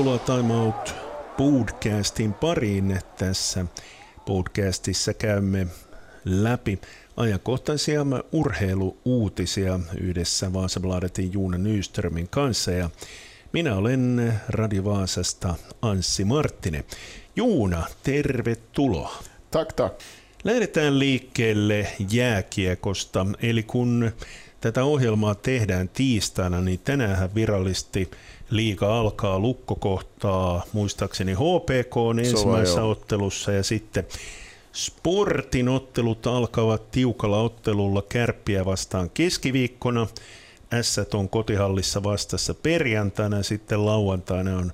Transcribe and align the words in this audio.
Tervetuloa 0.00 0.38
Time 0.40 0.54
Out 0.54 0.94
podcastin 1.36 2.34
pariin. 2.34 2.98
Tässä 3.18 3.66
podcastissa 4.26 5.14
käymme 5.14 5.66
läpi 6.24 6.80
ajankohtaisia 7.16 8.06
urheiluuutisia 8.32 9.80
yhdessä 10.00 10.52
Vaasabladetin 10.52 11.32
Juuna 11.32 11.58
Nyströmin 11.58 12.28
kanssa. 12.28 12.70
Ja 12.70 12.90
minä 13.52 13.76
olen 13.76 14.32
Radio 14.48 14.84
Vaasasta 14.84 15.54
Anssi 15.82 16.24
Marttinen. 16.24 16.84
Juuna, 17.36 17.86
tervetuloa. 18.02 19.22
Tack, 19.50 19.72
tack. 19.72 20.00
Lähdetään 20.44 20.98
liikkeelle 20.98 21.86
jääkiekosta. 22.12 23.26
Eli 23.42 23.62
kun 23.62 24.10
tätä 24.60 24.84
ohjelmaa 24.84 25.34
tehdään 25.34 25.88
tiistaina, 25.88 26.60
niin 26.60 26.80
tänään 26.84 27.34
virallisesti 27.34 28.10
liiga 28.50 28.98
alkaa 28.98 29.38
lukkokohtaa 29.38 30.62
muistaakseni 30.72 31.32
HPK 31.32 31.94
ensimmäisessä 32.20 32.84
ottelussa 32.84 33.52
ja 33.52 33.62
sitten 33.62 34.06
Sportin 34.72 35.68
ottelut 35.68 36.26
alkavat 36.26 36.90
tiukalla 36.90 37.40
ottelulla 37.40 38.02
kärppiä 38.08 38.64
vastaan 38.64 39.10
keskiviikkona. 39.10 40.06
S 40.82 40.98
on 41.14 41.28
kotihallissa 41.28 42.02
vastassa 42.02 42.54
perjantaina 42.54 43.36
ja 43.36 43.42
sitten 43.42 43.86
lauantaina 43.86 44.58
on 44.58 44.72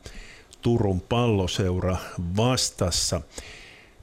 Turun 0.63 1.01
palloseura 1.01 1.97
vastassa. 2.37 3.21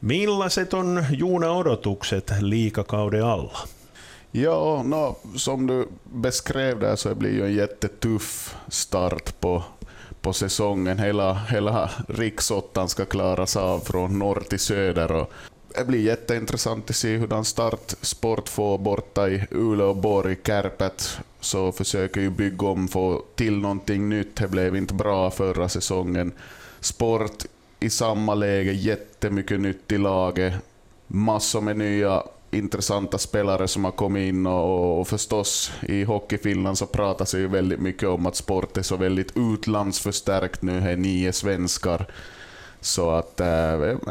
Millaiset 0.01 0.73
on 0.73 1.05
Juuna 1.17 1.51
odotukset 1.51 2.33
liikakauden 2.39 3.25
alla? 3.25 3.67
Ja, 4.35 4.83
no, 4.83 5.15
som 5.35 5.67
du 5.67 5.87
beskrev 6.03 6.79
där 6.79 6.95
så 6.95 7.15
blir 7.15 7.31
ju 7.31 7.45
en 7.45 7.53
jättetuff 7.53 8.55
start 8.67 9.39
på, 9.39 9.63
på 10.21 10.33
säsongen. 10.33 10.99
Hela, 10.99 11.33
hela 11.33 11.89
riksåttan 12.07 12.89
ska 12.89 13.05
klaras 13.05 13.57
av 13.57 13.79
från 13.79 14.19
norr 14.19 14.43
till 14.49 14.59
söder. 14.59 15.11
Och 15.11 15.33
det 15.75 15.85
blir 15.87 16.01
jätteintressant 16.01 16.89
att 16.89 16.95
se 16.95 17.17
hur 17.17 17.43
start 17.43 17.93
Sport 18.01 18.49
får 18.49 18.77
borta 18.77 19.29
i 19.29 19.47
Uleåborg. 19.51 20.37
Kärpet 20.45 21.17
så 21.39 21.71
försöker 21.71 22.21
ju 22.21 22.29
bygga 22.29 22.67
om, 22.67 22.87
få 22.87 23.23
till 23.35 23.57
någonting 23.57 24.09
nytt. 24.09 24.35
Det 24.35 24.47
blev 24.47 24.75
inte 24.75 24.93
bra 24.93 25.31
förra 25.31 25.69
säsongen. 25.69 26.31
Sport 26.79 27.45
i 27.79 27.89
samma 27.89 28.35
läge, 28.35 28.71
jättemycket 28.71 29.59
nytt 29.59 29.91
i 29.91 29.97
laget. 29.97 30.53
Massor 31.07 31.61
med 31.61 31.77
nya 31.77 32.23
intressanta 32.53 33.17
spelare 33.17 33.67
som 33.67 33.83
har 33.83 33.91
kommit 33.91 34.29
in 34.29 34.47
och, 34.47 34.99
och 34.99 35.07
förstås 35.07 35.71
i 35.81 36.03
Hockeyfinland 36.03 36.77
så 36.77 36.85
pratas 36.85 37.33
ju 37.33 37.47
väldigt 37.47 37.79
mycket 37.79 38.09
om 38.09 38.25
att 38.25 38.35
sport 38.35 38.77
är 38.77 38.81
så 38.81 38.97
väldigt 38.97 39.33
utlandsförstärkt 39.35 40.61
nu, 40.61 40.79
här 40.79 40.95
nio 40.95 41.33
svenskar. 41.33 42.05
Så 42.81 43.09
att 43.09 43.39
äh, 43.39 43.47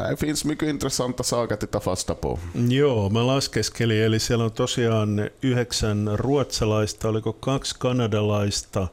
det 0.09 0.17
finns 0.19 0.45
mycket 0.45 0.69
intressanta 0.69 1.23
saker 1.23 1.53
att 1.53 1.71
ta 1.71 1.79
fasta 1.79 2.15
på. 2.15 2.39
Joo, 2.69 3.09
mä 3.09 3.27
laskeskelin, 3.27 4.03
eli 4.03 4.19
siellä 4.19 4.45
on 4.45 4.51
tosiaan 4.51 5.29
yhdeksän 5.41 6.09
ruotsalaista, 6.15 7.09
oliko 7.09 7.33
kaksi 7.33 7.75
kanadalaista, 7.79 8.87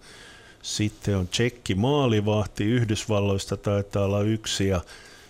sitten 0.62 1.16
on 1.16 1.28
tsekki 1.28 1.74
maalivahti, 1.74 2.64
Yhdysvalloista 2.64 3.56
taitaa 3.56 4.04
olla 4.04 4.22
yksi 4.22 4.68
ja 4.68 4.80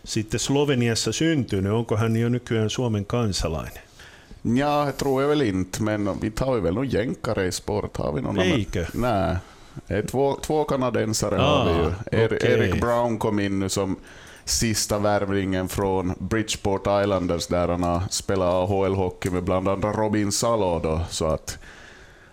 sitten 0.04 0.40
Sloveniassa 0.40 1.12
syntynyt, 1.12 1.72
onko 1.72 1.96
hän 1.96 2.16
jo 2.16 2.28
nykyään 2.28 2.70
Suomen 2.70 3.06
kansalainen? 3.06 3.89
Ja, 4.42 4.84
det 4.84 4.92
tror 4.92 5.22
jag 5.22 5.28
väl 5.28 5.42
inte, 5.42 5.82
men 5.82 6.20
vi 6.20 6.30
tar 6.30 6.60
väl 6.60 6.74
någon 6.74 6.88
jänkare 6.88 7.46
i 7.46 7.52
sport. 7.52 7.96
Har 7.96 8.12
vi 8.12 8.20
någon 8.20 8.38
Eikö? 8.38 8.86
Nej. 8.94 9.36
Två, 10.10 10.36
två 10.42 10.64
kanadensare 10.64 11.40
ah, 11.40 11.42
har 11.42 11.72
vi 11.72 11.78
ju. 11.78 12.22
Er, 12.22 12.34
okay. 12.34 12.52
Eric 12.52 12.80
Brown 12.80 13.18
kom 13.18 13.40
in 13.40 13.58
nu 13.58 13.68
som 13.68 13.96
sista 14.44 14.98
värvningen 14.98 15.68
från 15.68 16.14
Bridgeport 16.18 16.86
Islanders 17.02 17.46
där 17.46 17.68
han 17.68 17.82
har 17.82 18.02
spelat 18.10 18.54
AHL-hockey 18.54 19.30
med 19.30 19.44
bland 19.44 19.68
andra 19.68 19.92
Robin 19.92 20.32
Salo. 20.32 20.80
Då, 20.82 21.00
så 21.10 21.26
att 21.26 21.58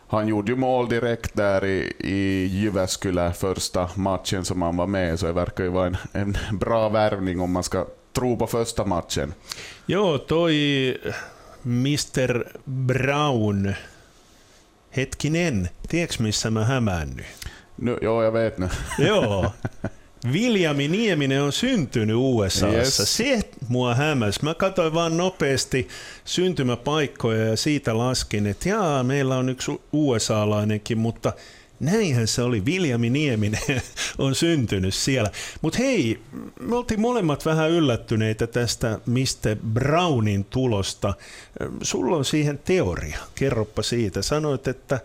han 0.08 0.28
gjorde 0.28 0.52
ju 0.52 0.58
mål 0.58 0.90
direkt 0.90 1.36
där 1.36 1.66
i, 1.66 1.94
i 2.00 2.46
Jyväskylä 2.46 3.34
första 3.34 3.90
matchen 3.96 4.46
som 4.46 4.62
han 4.62 4.78
var 4.78 4.88
med, 4.88 5.20
så 5.20 5.26
det 5.26 5.34
verkar 5.34 5.64
ju 5.64 5.70
vara 5.70 5.88
en, 5.88 5.98
en 6.12 6.38
bra 6.52 6.90
värvning 6.90 7.40
om 7.40 7.52
man 7.52 7.64
ska 7.64 7.86
tro 8.14 8.38
på 8.38 8.48
första 8.48 8.86
matchen. 8.86 9.34
Joo, 9.86 10.18
toi 10.18 10.98
Mr. 11.68 12.44
Brown. 12.86 13.74
Hetkinen, 14.98 15.70
tiedätkö 15.90 16.24
missä 16.24 16.52
mä 16.52 16.66
hämännyt? 16.66 17.26
No, 17.82 17.98
joo, 18.02 18.24
jag 18.24 18.34
vet 18.34 18.58
nu. 18.58 18.70
joo. 19.08 19.52
Viljami 20.34 20.88
Nieminen 20.88 21.42
on 21.42 21.52
syntynyt 21.52 22.16
USAssa. 22.20 22.68
Yes. 22.68 23.18
Se 23.18 23.42
mua 23.68 23.96
hämäsi. 23.96 24.40
Mä 24.44 24.54
katsoin 24.54 24.94
vaan 24.94 25.18
nopeasti 25.18 25.88
syntymäpaikkoja 26.26 27.46
ja 27.46 27.58
siitä 27.58 27.98
laskin, 27.98 28.48
että 28.48 28.70
jaa, 28.70 29.04
meillä 29.04 29.38
on 29.38 29.50
yksi 29.50 29.82
USA-lainenkin, 29.94 30.98
mutta 30.98 31.34
näinhän 31.80 32.28
se 32.28 32.42
oli. 32.42 32.66
Viljami 32.66 33.10
Nieminen 33.10 33.62
on 34.18 34.36
syntynyt 34.36 34.94
siellä. 34.94 35.32
Mutta 35.62 35.78
hei, 35.78 36.20
me 36.60 36.76
oltiin 36.76 37.02
molemmat 37.02 37.46
vähän 37.46 37.72
yllättyneitä 37.72 38.48
tästä 38.48 39.00
Mr. 39.06 39.56
Brownin 39.74 40.46
tulosta. 40.46 41.14
Sulla 41.82 42.16
on 42.16 42.26
siihen 42.26 42.60
teoria. 42.66 43.18
Kerroppa 43.36 43.84
siitä. 43.84 44.22
Sanoit, 44.22 44.68
että 44.68 45.00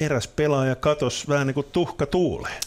eräs 0.00 0.28
pelaaja 0.28 0.74
katos 0.74 1.28
vähän 1.28 1.46
niin 1.46 1.54
kuin 1.54 1.66
tuhka 1.72 2.06
tuuleen. 2.06 2.60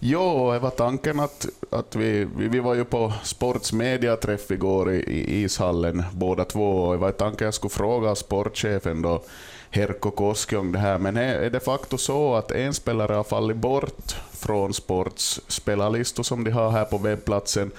Jo, 0.00 0.52
det 0.52 0.58
var 0.58 0.70
tanken 0.70 1.20
att, 1.20 1.46
att 1.70 1.96
vi, 1.96 2.28
vi, 2.36 2.60
var 2.60 2.74
ju 2.74 2.84
på 2.84 3.12
Sports 3.22 3.72
mediaträff 3.72 4.50
igår 4.50 4.92
i, 4.92 4.98
i 4.98 5.42
ishallen 5.44 6.04
båda 6.12 6.44
två 6.44 6.92
det 6.92 6.98
var 6.98 7.12
tanken 7.12 7.34
att 7.34 7.40
jag 7.40 7.54
skulle 7.54 7.70
fråga 7.70 8.14
sportchefen 8.14 9.02
då 9.02 9.22
Herko 9.70 10.10
Koskjong 10.10 10.72
det 10.72 10.78
här, 10.78 10.98
men 10.98 11.14
det 11.14 11.22
är 11.22 11.50
de 11.50 11.60
facto 11.60 11.98
så 11.98 12.34
att 12.34 12.50
en 12.50 12.74
spelare 12.74 13.12
har 13.12 13.24
fallit 13.24 13.56
bort 13.56 14.16
från 14.32 14.74
Sports 14.74 15.40
spelarlistor 15.48 16.22
som 16.22 16.44
de 16.44 16.50
har 16.50 16.70
här 16.70 16.84
på 16.84 16.98
webbplatsen 16.98 17.70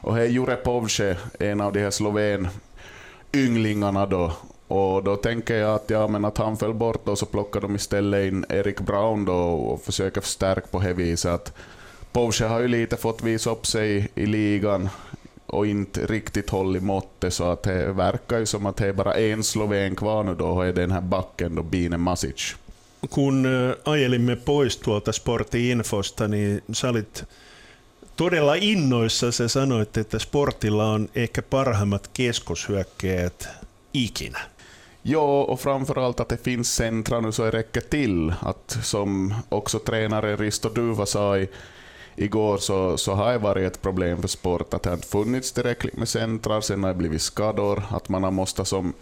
och 0.00 0.14
det 0.14 0.22
är 0.22 0.26
Jure 0.26 0.56
Povce, 0.56 1.16
en 1.40 1.60
av 1.60 1.72
de 1.72 1.80
här 1.80 1.90
sloven 1.90 2.48
ynglingarna 3.32 4.06
då. 4.06 4.32
Och 4.68 5.04
då 5.04 5.16
tänker 5.16 5.56
jag 5.56 5.74
att, 5.74 5.90
ja, 5.90 6.08
men 6.08 6.24
att 6.24 6.38
han 6.38 6.56
föll 6.56 6.74
bort 6.74 7.08
och 7.08 7.18
så 7.18 7.26
plockar 7.26 7.60
de 7.60 7.74
istället 7.74 8.26
in 8.26 8.44
Erik 8.48 8.80
Brown 8.80 9.24
då 9.24 9.34
och 9.34 9.82
försöker 9.82 10.20
förstärka 10.20 10.66
på 10.70 10.78
det 10.78 10.92
viset. 10.92 11.52
Povce 12.12 12.44
har 12.44 12.60
ju 12.60 12.68
lite 12.68 12.96
fått 12.96 13.22
visa 13.22 13.50
upp 13.50 13.66
sig 13.66 14.08
i 14.14 14.26
ligan 14.26 14.88
och 15.46 15.66
inte 15.66 16.06
riktigt 16.06 16.50
hållit 16.50 16.82
måttet 16.82 17.34
så 17.34 17.44
att 17.44 17.62
det 17.62 17.92
verkar 17.92 18.38
ju 18.38 18.46
som 18.46 18.66
att 18.66 18.76
det 18.76 18.86
är 18.86 18.92
bara 18.92 19.14
en 19.14 19.44
sloven 19.44 19.96
kvar 19.96 20.24
nu 20.24 20.34
då 20.34 20.46
och 20.46 20.66
är 20.66 20.72
den 20.72 20.90
här 20.90 21.00
backen 21.00 21.54
då 21.54 21.62
Bine 21.62 21.96
Masic. 21.96 22.56
Kun 23.10 23.46
äh, 23.46 23.74
ajelimme 23.84 24.36
pois 24.36 24.76
tuolta 24.76 25.12
Sportti-infosta, 25.12 26.28
niin 26.28 26.60
sä 26.72 26.88
olit 26.88 27.24
todella 28.16 28.54
innoissa. 28.54 29.32
Sä 29.32 29.48
sanoit, 29.48 29.96
että 29.96 30.18
Sportilla 30.18 30.92
on 30.92 31.08
ehkä 31.14 31.42
parhaimmat 31.42 32.10
keskushyökkäjät 32.12 33.48
ikinä. 33.92 34.40
Ja, 35.08 35.20
och 35.20 35.60
framförallt 35.60 36.20
att 36.20 36.28
det 36.28 36.44
finns 36.44 36.74
centra 36.74 37.20
nu 37.20 37.32
så 37.32 37.44
det 37.44 37.50
räcker 37.50 37.80
till. 37.80 38.34
Att 38.40 38.78
som 38.82 39.34
också 39.48 39.78
tränare 39.78 40.36
Risto 40.36 40.68
Duva 40.68 41.06
sa 41.06 41.38
i 41.38 41.48
igår 42.16 42.58
så, 42.58 42.96
så 42.96 43.12
har 43.12 43.32
det 43.32 43.38
varit 43.38 43.72
ett 43.72 43.82
problem 43.82 44.20
för 44.20 44.28
sport 44.28 44.74
att 44.74 44.82
det 44.82 44.92
inte 44.92 45.06
funnits 45.06 45.52
tillräckligt 45.52 45.96
med 45.96 46.08
centrar, 46.08 46.60
sen 46.60 46.82
har 46.82 46.90
det 46.90 46.98
blivit 46.98 47.22
skador, 47.22 47.82
att 47.90 48.08
man 48.08 48.24
har 48.24 48.30
måste 48.30 48.64
som 48.64 48.92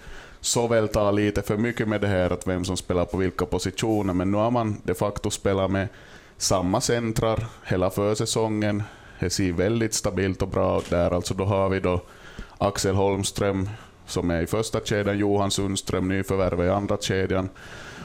såväl 0.40 0.88
ta 0.88 1.10
lite 1.10 1.42
för 1.42 1.56
mycket 1.56 1.88
med 1.88 2.00
det 2.00 2.06
här 2.06 2.30
att 2.30 2.46
vem 2.46 2.64
som 2.64 2.76
spelar 2.76 3.04
på 3.04 3.16
vilka 3.16 3.46
positioner, 3.46 4.14
men 4.14 4.30
nu 4.30 4.38
har 4.38 4.50
man 4.50 4.80
de 4.84 4.94
facto 4.94 5.30
spelat 5.30 5.70
med 5.70 5.88
samma 6.36 6.80
centrar 6.80 7.46
hela 7.64 7.90
försäsongen. 7.90 8.82
Det 9.20 9.30
ser 9.30 9.52
väldigt 9.52 9.94
stabilt 9.94 10.42
och 10.42 10.48
bra 10.48 10.78
ut 10.78 10.90
där. 10.90 11.10
Alltså 11.10 11.34
då 11.34 11.44
har 11.44 11.68
vi 11.68 11.80
då 11.80 12.00
Axel 12.58 12.94
Holmström 12.94 13.68
som 14.06 14.30
är 14.30 14.42
i 14.42 14.46
första 14.46 14.80
kedjan, 14.80 15.18
Johan 15.18 15.50
Sundström 15.50 16.08
nyförvärv 16.08 16.64
i 16.64 16.70
andra 16.70 16.96
kedjan. 16.96 17.48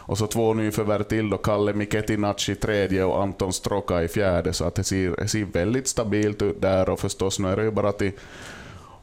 Och 0.10 0.18
så 0.18 0.28
två 0.28 0.54
nyförvärv 0.54 1.04
till 1.04 1.30
då, 1.30 1.38
Kalle 1.38 1.74
Miketinac 1.74 2.50
i 2.50 2.56
tredje 2.56 3.04
och 3.04 3.24
Anton 3.24 3.54
Stroka 3.54 4.04
i 4.04 4.08
fjärde, 4.08 4.54
så 4.54 4.66
att 4.66 4.76
det 4.76 4.84
ser, 4.84 5.16
det 5.18 5.28
ser 5.28 5.46
väldigt 5.46 5.88
stabilt 5.88 6.42
ut 6.42 6.62
där 6.62 6.90
och 6.90 7.00
förstås 7.00 7.40
nu 7.40 7.48
är 7.48 7.56
det 7.56 7.64
ju 7.64 7.72
bara 7.72 7.92
till 7.92 8.12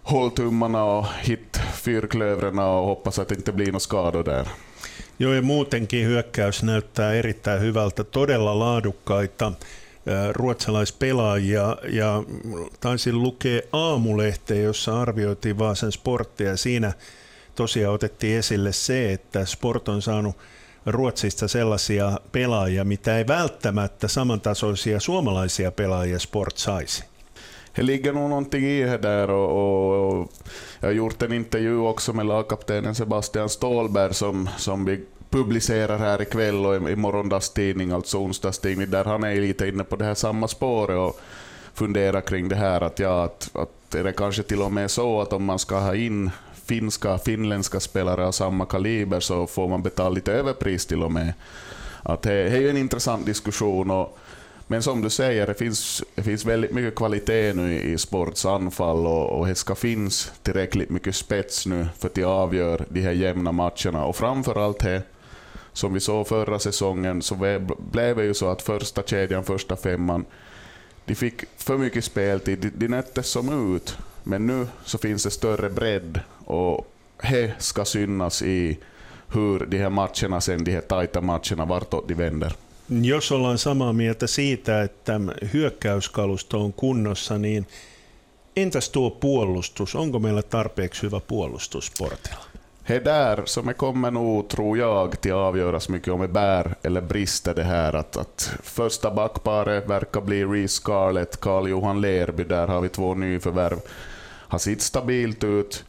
håll 0.02 0.30
tummarna 0.30 0.84
och 0.84 1.06
hit 1.22 1.60
fyrklövrarna 1.74 2.68
och 2.68 2.86
hoppas 2.86 3.18
att 3.18 3.28
det 3.28 3.34
inte 3.34 3.52
blir 3.52 3.66
några 3.66 3.80
skador 3.80 4.24
där. 4.24 4.48
Joo, 5.18 5.34
ja 5.34 5.42
muutenkin 5.42 6.06
hyökkäys 6.06 6.62
näyttää 6.62 7.14
erittäin 7.14 7.60
hyvältä, 7.60 8.04
todella 8.04 8.58
laadukkaita 8.58 9.52
ruotsalaispelaajia 10.32 11.76
ja 11.88 12.22
taisin 12.80 13.22
lukea 13.22 13.60
aamulehteen, 13.72 14.64
jossa 14.64 15.00
arvioitiin 15.00 15.58
Vaasan 15.58 15.92
sporttia. 15.92 16.56
Siinä 16.56 16.92
tosiaan 17.54 17.94
otettiin 17.94 18.38
esille 18.38 18.72
se, 18.72 19.12
että 19.12 19.44
sport 19.44 19.88
on 19.88 20.02
saanut 20.02 20.36
Ruotsista 20.86 21.48
sellaisia 21.48 22.20
pelaajia, 22.32 22.84
mitä 22.84 23.18
ei 23.18 23.26
välttämättä 23.26 24.08
samantasoisia 24.08 25.00
suomalaisia 25.00 25.72
pelaajia 25.72 26.18
sport 26.18 26.56
saisi. 26.56 27.04
det 27.76 27.82
ligger 27.82 28.12
nog 28.12 28.30
någonting 28.30 28.64
i 28.64 28.82
det 28.82 28.98
där 29.02 29.30
och, 29.30 30.20
och, 30.20 30.32
jag 30.80 30.88
har 30.88 30.92
gjort 30.92 31.22
en 31.22 31.32
intervju 31.32 31.78
också 31.78 32.12
med 32.12 32.26
lagkaptenen 32.26 32.94
Sebastian 32.94 33.48
Ståhlberg 33.48 34.14
som, 34.14 34.48
som 34.56 34.84
vi 34.84 35.04
publicerar 35.30 35.98
här 35.98 36.22
ikväll 36.22 36.66
och 36.66 36.90
i 36.90 36.96
morgondags 36.96 37.50
tidning, 37.50 37.90
alltså 37.90 38.18
onsdagstidning, 38.18 38.90
där 38.90 39.04
han 39.04 39.24
är 39.24 39.40
lite 39.40 39.68
inne 39.68 39.84
på 39.84 39.96
det 39.96 40.04
här 40.04 40.14
samma 40.14 40.48
spåret 40.48 40.98
och 40.98 41.20
funderar 41.74 42.20
kring 42.20 42.48
det 42.48 42.56
här 42.56 42.80
att, 42.80 42.98
ja, 42.98 43.24
att, 43.24 43.50
att 43.52 43.94
är 43.94 44.04
det 44.04 44.12
kanske 44.12 44.42
till 44.42 44.62
och 44.62 44.72
med 44.72 44.90
så 44.90 45.20
att 45.20 45.32
om 45.32 45.44
man 45.44 45.58
ska 45.58 45.78
ha 45.78 45.94
in 45.94 46.30
finska, 46.66 47.18
finländska 47.18 47.80
spelare 47.80 48.26
av 48.26 48.32
samma 48.32 48.66
kaliber 48.66 49.20
så 49.20 49.46
får 49.46 49.68
man 49.68 49.82
betala 49.82 50.08
lite 50.08 50.32
överpris 50.32 50.86
till 50.86 51.02
och 51.02 51.12
med. 51.12 51.32
Att 52.02 52.22
det, 52.22 52.30
det 52.30 52.56
är 52.56 52.60
ju 52.60 52.70
en 52.70 52.76
intressant 52.76 53.26
diskussion. 53.26 53.90
Och, 53.90 54.18
men 54.66 54.82
som 54.82 55.02
du 55.02 55.10
säger, 55.10 55.46
det 55.46 55.54
finns, 55.54 56.02
det 56.14 56.22
finns 56.22 56.44
väldigt 56.44 56.72
mycket 56.72 56.94
kvalitet 56.94 57.52
nu 57.54 57.80
i 57.80 57.98
sports 57.98 58.46
anfall 58.46 59.06
och, 59.06 59.38
och 59.38 59.46
det 59.46 59.54
ska 59.54 59.74
finnas 59.74 60.32
tillräckligt 60.42 60.90
mycket 60.90 61.16
spets 61.16 61.66
nu 61.66 61.86
för 61.98 62.08
att 62.08 62.14
de 62.14 62.24
avgör 62.24 62.84
de 62.88 63.00
här 63.00 63.12
jämna 63.12 63.52
matcherna. 63.52 64.04
Och 64.04 64.16
framförallt 64.16 64.78
det, 64.78 65.02
som 65.72 65.94
vi 65.94 66.00
såg 66.00 66.28
förra 66.28 66.58
säsongen, 66.58 67.22
så 67.22 67.34
blev 67.78 68.16
det 68.16 68.24
ju 68.24 68.34
så 68.34 68.48
att 68.48 68.62
första 68.62 69.02
kedjan, 69.02 69.44
första 69.44 69.76
femman, 69.76 70.24
de 71.04 71.14
fick 71.14 71.44
för 71.56 71.78
mycket 71.78 72.04
speltid, 72.04 72.58
de, 72.58 72.70
de 72.70 72.88
nöttes 72.88 73.28
som 73.28 73.74
ut. 73.76 73.98
Men 74.28 74.46
nu 74.46 74.66
så 74.84 74.98
finns 74.98 75.22
det 75.22 75.30
större 75.30 75.70
bredd 75.70 76.20
och 76.44 76.92
det 77.30 77.52
ska 77.58 77.84
synas 77.84 78.42
i 78.42 78.78
hur 79.32 79.66
de 79.66 79.78
här 79.78 79.90
matcherna 79.90 80.40
sen, 80.40 80.64
de 80.64 80.72
här 80.72 80.80
tajta 80.80 81.20
matcherna, 81.20 81.64
vartåt 81.64 82.08
de 82.08 82.14
vänder. 82.14 82.52
Jos 82.88 83.32
ollaan 83.32 83.58
samaa 83.58 83.92
mieltä 83.92 84.26
siitä, 84.26 84.82
että 84.82 85.20
hyökkäyskalusto 85.52 86.60
on 86.60 86.72
kunnossa, 86.72 87.38
niin 87.38 87.66
entäs 88.56 88.90
tuo 88.90 89.10
puolustus? 89.10 89.94
Onko 89.94 90.18
meillä 90.18 90.42
tarpeeksi 90.42 91.02
hyvä 91.02 91.20
puolustus 91.20 91.86
sportilla? 91.86 92.44
Det 92.88 93.04
där 93.04 93.42
som 93.44 93.74
kommer 93.74 94.10
nog, 94.10 94.48
tror 94.48 94.78
jag, 94.78 95.20
till 95.20 95.32
avgöras 95.32 95.88
mycket 95.88 96.14
om 96.14 96.20
det 96.20 96.28
bär 96.28 96.74
eller 96.82 97.00
brister 97.00 97.54
det 97.54 97.64
här 97.64 97.96
att, 97.96 98.16
att 98.16 98.52
första 98.62 99.10
backparet 99.10 99.88
verkar 99.88 100.20
bli 100.20 100.44
Reece 100.44 100.72
Scarlett, 100.72 101.40
Carl-Johan 101.40 102.00
Lerby, 102.00 102.44
där 102.44 102.66
har 102.66 102.80
vi 102.80 102.88
två 102.88 103.14
nyförvärv. 103.14 103.78
Har 104.48 104.58
sett 104.58 104.82
stabilt 104.82 105.44
ut 105.44 105.84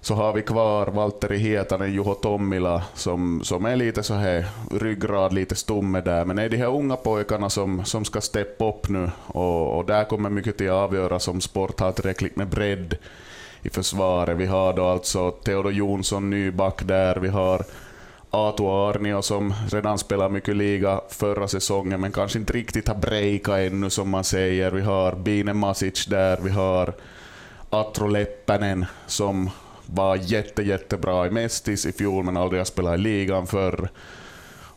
så 0.00 0.14
har 0.14 0.32
vi 0.32 0.42
kvar 0.42 0.86
Valtteri 0.86 1.38
Hietanen, 1.38 1.92
Juho 1.92 2.14
Tommila 2.14 2.82
som, 2.94 3.40
som 3.44 3.64
är 3.64 3.76
lite 3.76 4.02
så 4.02 4.14
här 4.14 4.46
ryggrad, 4.70 5.32
lite 5.32 5.54
stomme 5.54 6.00
där. 6.00 6.24
Men 6.24 6.36
det 6.36 6.42
är 6.42 6.48
de 6.48 6.56
här 6.56 6.74
unga 6.74 6.96
pojkarna 6.96 7.50
som, 7.50 7.84
som 7.84 8.04
ska 8.04 8.20
steppa 8.20 8.68
upp 8.68 8.88
nu 8.88 9.10
och, 9.26 9.78
och 9.78 9.84
där 9.84 10.04
kommer 10.04 10.30
mycket 10.30 10.58
till 10.58 10.70
att 10.70 10.74
avgöras 10.74 11.28
om 11.28 11.40
sport 11.40 11.80
har 11.80 11.92
tillräckligt 11.92 12.36
med 12.36 12.48
bredd 12.48 12.96
i 13.62 13.70
försvaret. 13.70 14.36
Vi 14.36 14.46
har 14.46 14.72
då 14.72 14.84
alltså 14.84 15.30
Theodor 15.30 15.72
Jonsson, 15.72 16.30
nyback 16.30 16.82
där. 16.84 17.16
Vi 17.16 17.28
har 17.28 17.64
Atu 18.30 18.62
Arnio 18.62 19.22
som 19.22 19.54
redan 19.70 19.98
spelar 19.98 20.28
mycket 20.28 20.56
liga 20.56 21.00
förra 21.08 21.48
säsongen 21.48 22.00
men 22.00 22.12
kanske 22.12 22.38
inte 22.38 22.52
riktigt 22.52 22.88
har 22.88 22.94
breakat 22.94 23.58
ännu 23.58 23.90
som 23.90 24.10
man 24.10 24.24
säger. 24.24 24.70
Vi 24.70 24.80
har 24.80 25.12
Bine 25.12 25.54
Masic 25.54 26.06
där, 26.06 26.38
vi 26.42 26.50
har 26.50 26.94
Atro 27.70 28.06
Leppänen 28.06 28.86
som 29.06 29.50
var 29.86 30.16
jätte, 30.16 30.62
jättebra 30.62 31.26
i 31.26 31.30
Mestis 31.30 31.86
i 31.86 31.92
fjol 31.92 32.24
men 32.24 32.36
aldrig 32.36 32.60
har 32.60 32.64
spelat 32.64 32.98
i 32.98 33.02
ligan 33.02 33.46
förr. 33.46 33.88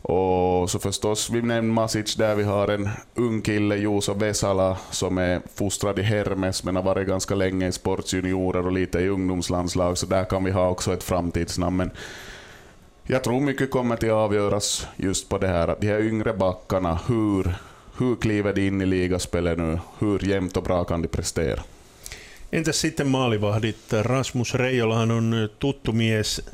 Och 0.02 0.70
så 0.70 0.80
förstås, 0.80 1.30
vi 1.30 1.42
nämnde 1.42 1.74
Masic 1.74 2.16
där, 2.16 2.36
vi 2.36 2.44
har 2.44 2.68
en 2.68 2.90
ung 3.16 3.42
kille, 3.42 3.76
Juuso 3.76 4.14
Vesala, 4.14 4.78
som 4.92 5.18
är 5.18 5.42
fostrad 5.56 6.00
i 6.00 6.02
Hermes 6.02 6.64
men 6.64 6.76
har 6.76 6.84
varit 6.84 7.08
ganska 7.08 7.36
länge 7.36 7.68
i 7.68 7.72
sportsjuniorer 7.72 8.66
och 8.66 8.72
lite 8.72 9.00
i 9.00 9.08
ungdomslandslag, 9.08 9.98
så 9.98 10.06
där 10.06 10.26
kan 10.26 10.44
vi 10.44 10.52
ha 10.52 10.70
också 10.70 10.94
ett 10.94 11.04
framtidsnamn. 11.04 11.78
Men 11.78 11.92
jag 13.04 13.24
tror 13.24 13.40
mycket 13.40 13.72
kommer 13.72 13.96
att 13.96 14.04
avgöras 14.04 14.88
just 14.96 15.30
på 15.30 15.38
det 15.38 15.48
här, 15.48 15.68
att 15.68 15.82
de 15.82 15.88
här 15.88 16.02
yngre 16.02 16.34
backarna, 16.34 17.00
hur, 17.08 17.56
hur 17.98 18.16
kliver 18.16 18.54
de 18.54 18.68
in 18.68 18.82
i 18.82 18.86
ligaspelet 18.86 19.58
nu? 19.58 19.80
Hur 20.00 20.26
jämnt 20.26 20.58
och 20.58 20.64
bra 20.64 20.84
kan 20.84 21.02
de 21.02 21.08
prestera? 21.08 21.64
Entäs 22.54 22.82
sitten 22.82 23.08
maalivahdit? 23.08 23.78
Rasmus 24.02 24.54
Reijolahan 24.54 25.12
on 25.12 25.50
tuttu 25.60 25.92
mies 25.92 26.46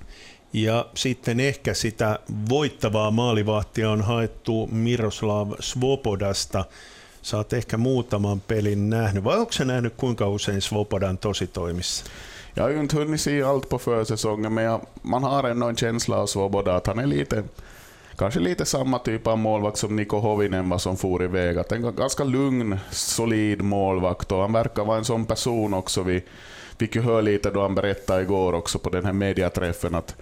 ja 0.53 0.85
sitten 0.95 1.39
ehkä 1.39 1.73
sitä 1.73 2.19
voittavaa 2.49 3.11
maalivahtia 3.11 3.91
on 3.91 4.01
haettu 4.01 4.67
Miroslav 4.71 5.51
Svobodasta. 5.59 6.65
Oot 7.33 7.53
ehkä 7.53 7.77
muutaman 7.77 8.41
pelin 8.41 8.89
nähnyt, 8.89 9.23
vai 9.23 9.37
onko 9.37 9.51
nähnyt 9.65 9.93
kuinka 9.97 10.27
usein 10.27 10.61
Svobodan 10.61 11.17
tositoimissa? 11.17 12.05
Jag 12.55 12.63
har 12.63 12.69
ju 12.69 12.81
inte 12.81 12.95
hunnit 12.95 13.21
se 13.21 13.43
allt 13.43 13.69
på 13.69 13.77
försäsongen, 13.77 14.53
men 14.53 14.63
jag, 14.63 14.81
man 15.03 15.23
har 15.23 15.43
ändå 15.43 15.67
en 15.67 15.77
känsla 15.77 16.17
av 16.17 16.27
Svoboda 16.27 16.75
att 16.75 16.87
han 16.87 16.99
är 16.99 17.07
lite 17.07 17.43
kanske 18.19 18.39
lite 18.39 18.65
samma 18.65 18.99
typ 18.99 19.27
av 19.27 19.37
målvakt 19.37 19.77
som 19.77 19.95
Niko 19.95 20.17
Hovinen 20.17 20.69
var 20.69 20.77
som 20.77 20.97
for 20.97 21.23
iväg. 21.23 21.57
Att 21.57 21.71
en 21.71 21.95
ganska 21.95 22.23
lugn, 22.23 22.79
solid 22.91 23.61
målvakt 23.61 24.31
och 24.31 24.41
han 24.41 24.53
verkar 24.53 24.85
vara 24.85 24.97
en 24.97 25.05
sån 25.05 25.25
person 25.25 25.73
också. 25.73 26.03
Vi 26.03 26.23
fick 26.79 26.95
ju 26.95 27.01
höra 27.01 27.21
lite 27.21 27.51
då 27.51 27.61
han 27.61 27.75
berättade 27.75 28.21
igår 28.21 28.53
också 28.53 28.79
på 28.79 28.89
den 28.89 29.05
här 29.05 29.13
mediaträffen 29.13 29.95
att 29.95 30.15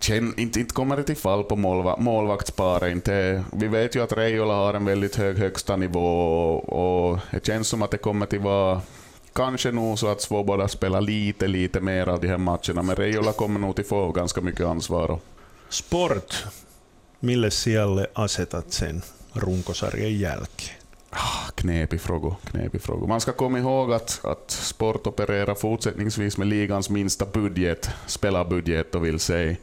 Känn, 0.00 0.34
inte, 0.36 0.60
inte 0.60 0.74
kommer 0.74 0.96
det 0.96 1.02
till 1.02 1.16
fall 1.16 1.44
på 1.44 1.56
målva, 1.56 1.96
målvaktsparet. 1.96 2.92
Inte, 2.92 3.44
vi 3.52 3.66
vet 3.68 3.96
ju 3.96 4.02
att 4.02 4.12
Reijola 4.12 4.54
har 4.54 4.74
en 4.74 4.84
väldigt 4.84 5.16
hög 5.16 5.38
högsta 5.38 5.76
nivå 5.76 6.00
och, 6.00 7.10
och 7.12 7.18
det 7.30 7.46
känns 7.46 7.68
som 7.68 7.82
att 7.82 7.90
det 7.90 7.98
kommer 7.98 8.26
till 8.26 8.40
vara 8.40 8.80
kanske 9.32 9.70
nog 9.70 9.98
så 9.98 10.08
att 10.08 10.20
Svoboda 10.20 10.68
spelar 10.68 11.00
lite, 11.00 11.46
lite 11.46 11.80
mer 11.80 12.08
av 12.08 12.20
de 12.20 12.28
här 12.28 12.38
matcherna, 12.38 12.82
men 12.82 12.96
Reijola 12.96 13.32
kommer 13.32 13.60
nog 13.60 13.76
till 13.76 13.84
få 13.84 14.12
ganska 14.12 14.40
mycket 14.40 14.66
ansvar. 14.66 15.18
Sport 15.68 16.44
Mille 17.24 17.50
sijalle 17.50 18.06
asetat 18.14 18.72
sen 18.72 19.02
runkosarjan 19.32 20.14
jälkeen? 20.14 20.76
Ah, 21.10 21.50
knepig 21.54 22.00
fråga, 22.00 22.36
knepig 22.44 22.82
fråga. 22.82 23.06
Man 23.06 23.20
ska 23.20 23.32
komma 23.32 23.58
ihåg 23.58 23.92
att, 23.92 24.20
att 24.24 24.50
sport 24.50 25.06
opererar 25.06 25.54
fortsättningsvis 25.54 26.38
med 26.38 26.46
ligans 26.46 26.90
minsta 26.90 27.26
budget, 27.26 27.90
spelarbudget 28.06 28.94
och 28.94 29.04
vill 29.04 29.18
säga. 29.18 29.56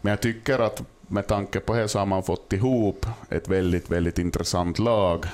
Men 0.00 0.10
jag 0.10 0.20
tycker 0.20 0.58
att 0.58 0.82
med 1.00 1.26
tanke 1.26 1.60
på 1.60 1.74
det 1.74 1.88
så 1.88 1.98
har 1.98 2.06
man 2.06 2.22
fått 2.22 2.52
ihop 2.52 3.06
ett 3.30 3.48
väldigt, 3.48 3.90
väldigt 3.90 4.18
intressant 4.18 4.78
lag. 4.78 5.26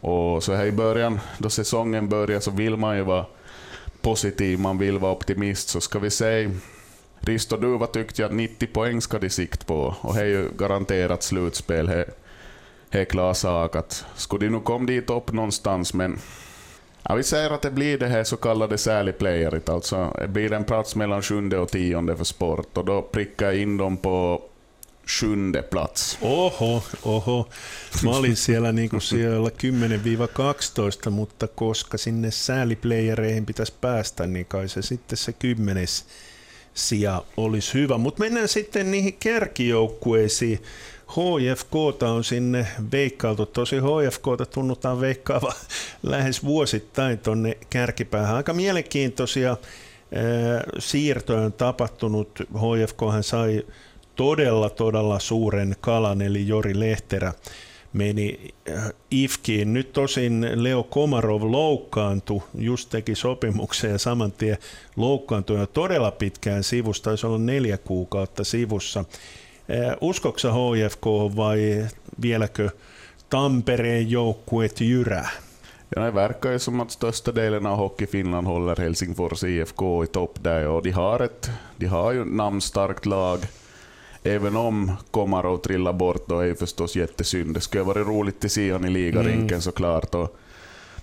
Och 0.00 0.42
så 0.42 0.54
här 0.54 0.66
i 0.66 0.72
början, 0.72 1.20
då 1.38 1.50
säsongen 1.50 2.08
börjar, 2.08 2.40
så 2.40 2.50
vill 2.50 2.76
man 2.76 2.96
ju 2.96 3.02
vara 3.02 3.26
positiv, 4.00 4.58
man 4.58 4.78
vill 4.78 4.98
vara 4.98 5.12
optimist. 5.12 5.68
Så 5.68 5.80
ska 5.80 5.98
vi 5.98 6.10
säga 6.10 6.50
Risto 7.20 7.56
Duva 7.56 7.86
tyckte 7.86 8.26
att 8.26 8.32
90 8.32 8.66
poäng 8.66 9.00
ska 9.00 9.18
de 9.18 9.30
sikt 9.30 9.66
på 9.66 9.94
och 10.00 10.14
det 10.14 10.20
är 10.20 10.26
ju 10.26 10.50
garanterat 10.56 11.22
slutspel. 11.22 11.86
Det 12.90 13.00
är 13.00 13.04
klar 13.04 13.34
sak 13.34 13.76
att 13.76 14.04
skulle 14.16 14.46
de 14.46 14.50
nu 14.50 14.60
komma 14.60 14.86
dit 14.86 15.10
upp 15.10 15.32
någonstans, 15.32 15.94
men 15.94 16.18
ja, 17.08 17.14
vi 17.14 17.22
säger 17.22 17.50
att 17.50 17.62
det 17.62 17.70
blir 17.70 17.98
det 17.98 18.08
här 18.08 18.24
så 18.24 18.36
kallade 18.36 18.78
särlig-playeret, 18.78 19.68
alltså 19.68 20.16
det 20.20 20.28
blir 20.28 20.52
en 20.52 20.64
plats 20.64 20.96
mellan 20.96 21.22
sjunde 21.22 21.58
och 21.58 21.68
tionde 21.68 22.16
för 22.16 22.24
sport 22.24 22.78
och 22.78 22.84
då 22.84 23.02
prickar 23.02 23.46
jag 23.46 23.56
in 23.56 23.76
dem 23.76 23.96
på 23.96 24.42
sjunde 25.06 25.62
plats. 25.62 26.18
Oho, 26.22 26.82
oho. 27.02 27.48
Mä 28.04 28.10
olin 28.10 28.36
siellä 28.36 28.72
niinku 28.72 29.00
siellä 29.00 29.50
10-12, 31.06 31.10
mutta 31.10 31.48
koska 31.48 31.98
sinne 31.98 32.30
sääliplayereihin 32.30 33.46
pitäisi 33.46 33.74
päästä, 33.80 34.26
niin 34.26 34.46
kai 34.46 34.68
se 34.68 34.82
sitten 34.82 35.18
se 35.18 35.32
kymmenes 35.32 36.04
sija 36.88 37.22
olisi 37.36 37.74
hyvä. 37.74 37.98
Mutta 37.98 38.20
mennään 38.20 38.48
sitten 38.48 38.90
niihin 38.90 39.16
kärkijoukkueisiin. 39.20 40.62
HFK 41.10 42.02
on 42.02 42.24
sinne 42.24 42.66
veikkailtu. 42.92 43.46
Tosi 43.46 43.76
HFK 43.76 44.24
tunnutaan 44.50 45.00
veikkaava 45.00 45.52
lähes 46.02 46.44
vuosittain 46.44 47.18
tuonne 47.18 47.56
kärkipäähän. 47.70 48.36
Aika 48.36 48.52
mielenkiintoisia 48.52 49.56
siirtoja 50.78 51.40
on 51.40 51.52
tapahtunut. 51.52 52.40
HFK 52.40 53.00
sai 53.20 53.66
todella, 54.16 54.70
todella 54.70 55.18
suuren 55.18 55.76
kalan, 55.80 56.22
eli 56.22 56.48
Jori 56.48 56.80
Lehterä 56.80 57.32
meni 57.92 58.54
äh, 58.70 58.92
IFKiin. 59.10 59.72
Nyt 59.72 59.92
tosin 59.92 60.46
Leo 60.54 60.82
Komarov 60.82 61.42
loukkaantui, 61.42 62.42
just 62.54 62.90
teki 62.90 63.14
sopimuksen 63.14 63.90
ja 63.90 63.98
saman 63.98 64.32
tien 64.32 64.58
loukkaantui 64.96 65.58
jo 65.58 65.66
todella 65.66 66.10
pitkään 66.10 66.64
sivussa, 66.64 67.04
taisi 67.04 67.26
olla 67.26 67.38
neljä 67.38 67.78
kuukautta 67.78 68.44
sivussa. 68.44 69.00
Äh, 69.00 69.96
Uskoksa 70.00 70.52
HFK 70.52 71.06
vai 71.36 71.86
vieläkö 72.22 72.70
Tampereen 73.30 74.10
joukkuet 74.10 74.80
jyrää? 74.80 75.30
Ja 75.96 76.02
det 76.02 76.14
verkar 76.14 76.52
ju 76.52 76.58
som 76.58 76.80
att 76.80 76.90
största 76.90 77.32
delen 77.32 77.66
av 77.66 77.76
Hockey 77.76 78.06
Finland 78.06 78.46
håller 78.46 78.76
Helsingfors 78.76 79.44
IFK 79.44 80.04
i 80.04 80.06
topp 80.06 80.38
där 80.42 80.66
och 80.66 80.82
de 80.82 80.90
har, 80.90 81.20
ett, 81.20 81.50
de 81.76 81.86
har 81.86 82.12
ju 82.12 82.24
namnstarkt 82.24 83.06
lag 83.06 83.38
Även 84.22 84.56
om 84.56 84.92
Komarov 85.10 85.58
trillar 85.58 85.92
bort 85.92 86.28
då 86.28 86.38
är 86.38 86.44
ju 86.44 86.54
förstås 86.54 86.96
jättesynd. 86.96 87.54
Det 87.54 87.60
skulle 87.60 87.82
ha 87.82 87.92
varit 87.92 88.06
roligt 88.06 88.44
att 88.44 88.52
se 88.52 88.72
honom 88.72 88.86
i 88.86 88.90
ligarinken 88.90 89.48
mm. 89.48 89.60
såklart. 89.60 90.14
Och 90.14 90.36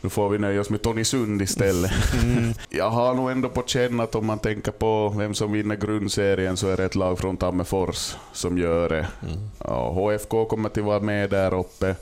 nu 0.02 0.10
får 0.10 0.30
vi 0.30 0.38
nöja 0.38 0.62
oss 0.62 0.70
med 0.70 0.82
Tony 0.82 1.04
Sund 1.04 1.42
istället. 1.42 1.92
Mm. 2.24 2.54
Jag 2.70 2.90
har 2.90 3.14
nog 3.14 3.32
ändå 3.32 3.50
på 3.50 3.64
känn 3.66 4.00
att 4.00 4.16
om 4.16 4.26
man 4.26 4.40
tänker 4.40 4.72
på 4.72 5.14
vem 5.18 5.34
som 5.34 5.52
vinner 5.52 5.76
grundserien 5.76 6.58
så 6.58 6.68
är 6.68 6.78
det 6.78 6.86
ett 6.86 6.96
lag 6.96 7.20
från 7.20 7.38
Tammerfors 7.38 8.16
som 8.34 8.58
gör 8.58 8.90
det. 8.90 9.08
Mm. 9.22 9.50
Ja, 9.66 9.92
HFK 9.92 10.46
kommer 10.46 10.70
att 10.70 10.78
vara 10.78 11.00
med 11.00 11.30
där 11.30 11.54
uppe. 11.54 11.96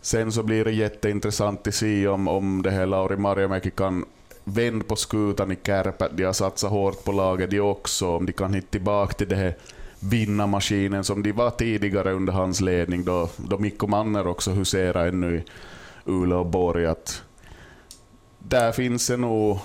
Sen 0.00 0.32
så 0.32 0.42
blir 0.42 0.64
det 0.64 0.72
jätteintressant 0.72 1.66
att 1.66 1.74
se 1.74 2.08
om, 2.08 2.28
om 2.28 2.62
det 2.62 2.70
här 2.70 2.86
Lauri 2.86 3.16
Marjamäki 3.16 3.70
kan 3.70 4.04
vända 4.44 4.84
på 4.84 4.96
skutan 4.96 5.52
i 5.52 5.56
Kärpät. 5.66 6.10
De 6.16 6.24
har 6.24 6.32
satsat 6.32 6.70
hårt 6.70 7.04
på 7.04 7.12
laget 7.12 7.50
de 7.50 7.60
också. 7.60 8.08
Om 8.08 8.26
de 8.26 8.32
kan 8.32 8.54
hitta 8.54 8.70
tillbaka 8.70 9.14
till 9.14 9.28
det 9.28 9.36
här 9.36 9.54
vinnarmaskinen 10.10 11.04
som 11.04 11.22
de 11.22 11.32
var 11.32 11.50
tidigare 11.50 12.12
under 12.12 12.32
hans 12.32 12.60
ledning 12.60 13.04
då, 13.04 13.28
då 13.36 13.58
Mikko 13.58 13.86
Manner 13.86 14.26
också 14.26 14.50
huserade 14.50 15.08
ännu 15.08 15.36
i 15.36 15.44
Uleå 16.04 16.44
Borg. 16.44 16.86
Att 16.86 17.22
där 18.38 18.72
finns 18.72 19.06
det 19.06 19.16
nog 19.16 19.58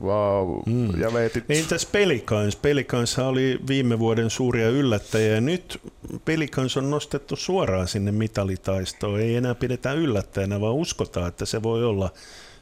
Wow, 0.00 0.62
mm. 0.66 1.00
jag 1.00 1.10
vet 1.10 1.36
inte. 1.36 1.54
Entäs 1.54 1.86
Pelikans? 1.86 2.56
Pelikans 2.56 3.18
oli 3.18 3.58
viime 3.68 3.98
vuoden 3.98 4.30
suuria 4.30 4.68
yllättäjiä 4.68 5.34
ja 5.34 5.40
nyt 5.40 5.80
Pelikans 6.24 6.76
on 6.76 6.90
nostettu 6.90 7.36
suoraan 7.36 7.88
sinne 7.88 8.12
mitalitaistoon. 8.12 9.20
Ei 9.20 9.36
enää 9.36 9.54
pidetä 9.54 9.92
yllättäjänä, 9.92 10.60
vaan 10.60 10.74
uskotaan, 10.74 11.28
että 11.28 11.46
se 11.46 11.62
voi 11.62 11.84
olla 11.84 12.10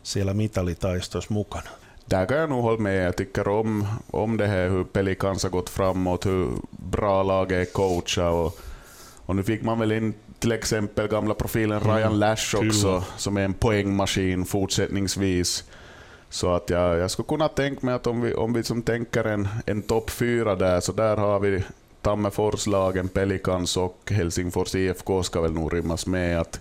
siellä 0.03 0.35
mitalitaistossa 0.35 1.35
mukana. 1.35 1.71
Där 2.07 2.27
kan 2.27 2.37
jag 2.37 2.51
nog 2.51 2.63
hålla 2.63 2.79
med. 2.79 3.07
Jag 3.07 3.17
tycker 3.17 3.49
om, 3.49 3.87
om 4.11 4.37
det 4.37 4.47
här 4.47 4.69
hur 4.69 4.85
Pelikans 4.85 5.43
har 5.43 5.51
gått 5.51 5.71
framåt, 5.71 6.27
hur 6.27 6.51
bra 6.71 7.23
laget 7.23 7.69
är 7.69 7.73
coachat. 7.73 8.33
Och, 8.33 8.59
och 9.27 9.37
nu 9.37 9.43
fick 9.43 9.63
man 9.63 9.79
väl 9.79 9.93
in 9.93 10.15
till 10.39 10.53
exempel 10.53 11.09
gamla 11.09 11.35
profilen 11.35 11.83
mm. 11.83 11.97
Ryan 11.97 12.19
Lash 12.19 12.57
också, 12.57 12.89
mm. 12.89 13.03
som 13.17 13.37
är 13.37 13.45
en 13.45 13.55
poängmaskin 13.55 14.45
fortsättningsvis. 14.45 15.65
Så 16.29 16.55
att 16.55 16.71
jag, 16.71 16.99
jag 16.99 17.11
skulle 17.11 17.27
kunna 17.27 17.49
tänka 17.49 17.87
mig 17.87 17.95
att 17.95 18.07
om 18.07 18.21
vi, 18.21 18.35
om 18.35 18.53
vi 18.53 18.63
som 18.63 18.83
tänker 18.83 19.25
en, 19.25 19.49
en 19.67 19.83
topp 19.83 20.11
fyra 20.11 20.55
där, 20.55 20.81
så 20.81 20.93
där 20.93 21.17
har 21.17 21.41
vi 21.41 21.65
Tammerforslagen, 22.03 23.09
Pelikans 23.09 23.77
och 23.77 23.99
Helsingfors 24.11 24.75
IFK 24.75 25.23
ska 25.23 25.41
väl 25.41 25.53
nog 25.53 25.75
rymmas 25.75 26.07
med. 26.07 26.41
Att 26.41 26.61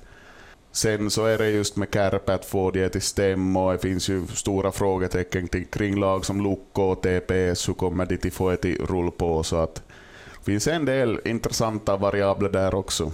sen 0.75 1.09
så 1.09 1.25
är 1.25 1.37
det 1.37 1.49
just 1.49 1.75
med 1.75 1.87
Kärpä 1.93 2.33
att 2.33 2.45
få 2.45 2.71
det 2.71 2.89
till 2.89 3.01
stämma 3.01 3.65
och 3.65 3.71
det 3.73 3.79
finns 3.79 4.09
ju 4.09 4.27
stora 4.27 4.71
frågetecken 4.71 5.47
kring 5.47 5.99
lag 5.99 6.25
som 6.25 6.41
Lukko 6.43 6.81
och 6.81 7.01
TPS. 7.01 7.69
Hur 7.69 7.73
kommer 7.73 8.05
de 8.05 8.27
att 8.27 8.33
få 8.33 8.49
det 8.49 8.57
till 8.57 8.77
rull 8.77 9.11
på? 9.11 9.43
Så 9.43 9.55
att 9.55 9.75
det 9.75 10.45
finns 10.45 10.67
en 10.67 10.85
del 10.85 11.19
intressanta 11.25 11.97
variabler 11.97 12.49
där 12.49 12.75
också. 12.75 13.11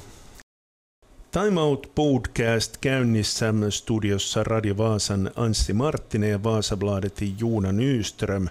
Time 1.31 1.61
Out 1.61 1.95
Podcast 1.95 2.83
käynnissä 2.83 3.53
studiossa 3.69 4.43
Radio 4.43 4.73
Vaasan 4.73 5.29
Anssi 5.35 5.73
Marttinen 5.73 6.29
ja 6.29 6.37
Vaasabladetin 6.37 7.35
Juuna 7.39 7.71
Nyström. 7.71 8.49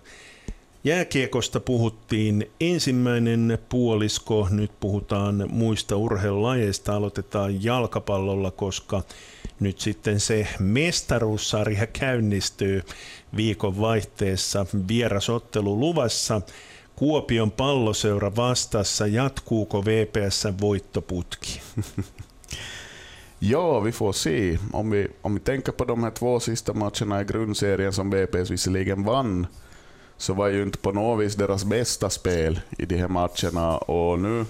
Jääkiekosta 0.84 1.60
puhuttiin 1.60 2.50
ensimmäinen 2.60 3.58
puolisko, 3.68 4.48
nyt 4.50 4.70
puhutaan 4.80 5.44
muista 5.48 5.96
urheilulajeista, 5.96 6.96
aloitetaan 6.96 7.64
jalkapallolla, 7.64 8.50
koska 8.50 9.02
nyt 9.60 9.80
sitten 9.80 10.20
se 10.20 10.48
mestaruussarja 10.58 11.86
käynnistyy 11.86 12.82
viikon 13.36 13.80
vaihteessa 13.80 14.66
vierasottelu 14.88 15.80
luvassa. 15.80 16.40
Kuopion 16.96 17.50
palloseura 17.50 18.36
vastassa, 18.36 19.06
jatkuuko 19.06 19.84
VPS 19.84 20.46
voittoputki? 20.60 21.60
Ja, 23.42 23.80
vi 23.84 23.92
får 23.92 24.12
se. 24.12 24.58
Om 24.72 24.90
vi, 24.90 25.08
om 25.22 25.34
vi 25.34 25.40
tänker 25.40 25.72
på 25.72 25.84
de 25.84 26.04
här 26.04 26.10
två 26.10 26.40
sista 26.40 26.72
matcherna 26.72 27.20
i 27.20 27.24
grundserien 27.24 27.92
som 27.92 28.10
VPS 28.10 28.50
visserligen 28.50 29.04
vann, 29.04 29.46
så 30.20 30.34
var 30.34 30.48
ju 30.48 30.62
inte 30.62 30.78
på 30.78 30.92
något 30.92 31.24
vis 31.24 31.34
deras 31.34 31.64
bästa 31.64 32.10
spel 32.10 32.60
i 32.78 32.84
de 32.84 32.96
här 32.96 33.08
matcherna. 33.08 33.78
Och 33.78 34.18
nu 34.18 34.44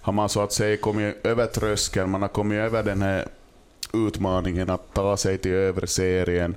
har 0.00 0.12
man 0.12 0.28
så 0.28 0.40
att 0.40 0.52
säga 0.52 0.76
kommit 0.76 1.26
över 1.26 1.46
tröskeln, 1.46 2.10
man 2.10 2.22
har 2.22 2.28
kommit 2.28 2.58
över 2.58 2.82
den 2.82 3.02
här 3.02 3.28
utmaningen 3.92 4.70
att 4.70 4.94
ta 4.94 5.16
sig 5.16 5.38
till 5.38 5.52
övre 5.52 5.86
serien. 5.86 6.56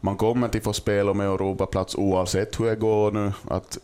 Man 0.00 0.16
kommer 0.16 0.46
att 0.46 0.64
få 0.64 0.72
spela 0.72 1.14
med 1.14 1.26
Europaplats 1.26 1.94
oavsett 1.94 2.60
hur 2.60 2.66
det 2.66 2.76
går 2.76 3.10
nu. 3.10 3.32
Att 3.48 3.78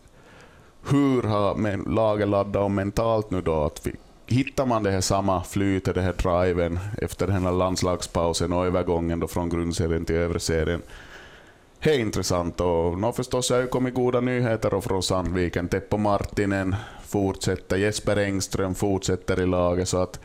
hur 0.90 1.22
har 1.22 1.88
laget 1.94 2.28
laddat 2.28 2.62
om 2.62 2.74
mentalt 2.74 3.30
nu 3.30 3.40
då? 3.40 3.64
Att 3.64 3.86
vi 3.86 3.92
hittar 4.26 4.66
man 4.66 4.82
det 4.82 4.90
här 4.90 5.00
samma 5.00 5.44
flytet, 5.44 5.94
den 5.94 6.04
här 6.04 6.44
driven 6.44 6.78
efter 7.02 7.26
den 7.26 7.44
här 7.44 7.52
landslagspausen 7.52 8.52
och 8.52 8.66
övergången 8.66 9.20
då 9.20 9.28
från 9.28 9.48
grundserien 9.48 10.04
till 10.04 10.16
övre 10.16 10.40
serien. 10.40 10.82
Det 11.84 11.94
är 11.94 11.98
intressant 11.98 12.60
och 12.60 12.98
no, 12.98 13.12
förstås 13.12 13.50
har 13.50 13.58
ju 13.58 13.66
kommit 13.66 13.94
goda 13.94 14.20
nyheter 14.20 14.80
från 14.80 15.02
Sandviken. 15.02 15.68
Teppo 15.68 15.96
Martinen 15.96 16.76
fortsätter, 17.06 17.76
Jesper 17.76 18.16
Engström 18.16 18.74
fortsätter 18.74 19.40
i 19.40 19.46
laget 19.46 19.88
så 19.88 20.02
att 20.02 20.20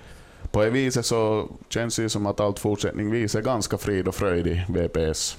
på 0.52 0.64
ett 0.64 0.74
viset 0.74 1.06
så 1.06 1.50
känns 1.70 1.96
det 1.96 2.10
som 2.10 2.26
att 2.26 2.40
allt 2.40 2.60
fortsättningsvis 2.60 3.36
är 3.36 3.42
ganska 3.42 3.78
frid 3.78 4.08
och 4.08 4.16
fröjd 4.16 4.48
i 4.48 4.62
VPS. 4.68 5.38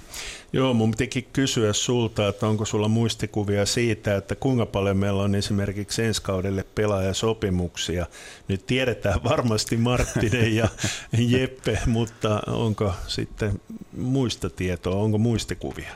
Joo, 0.50 0.74
mun 0.74 0.90
pitikin 0.90 1.26
kysyä 1.34 1.72
sulta, 1.72 2.28
että 2.28 2.46
onko 2.46 2.64
sulla 2.64 2.88
muistikuvia 2.88 3.66
siitä, 3.66 4.16
että 4.16 4.34
kuinka 4.34 4.66
paljon 4.66 4.96
meillä 4.96 5.22
on 5.22 5.34
esimerkiksi 5.34 6.02
ensi 6.02 6.22
kaudelle 6.22 6.64
pelaajasopimuksia. 6.74 8.06
Nyt 8.48 8.66
tiedetään 8.66 9.24
varmasti 9.24 9.76
Marttinen 9.76 10.56
ja 10.56 10.68
Jeppe, 11.28 11.78
mutta 11.86 12.42
onko 12.46 12.92
sitten 13.06 13.60
muista 13.96 14.50
tietoa, 14.50 14.94
onko 14.94 15.18
muistikuvia? 15.18 15.92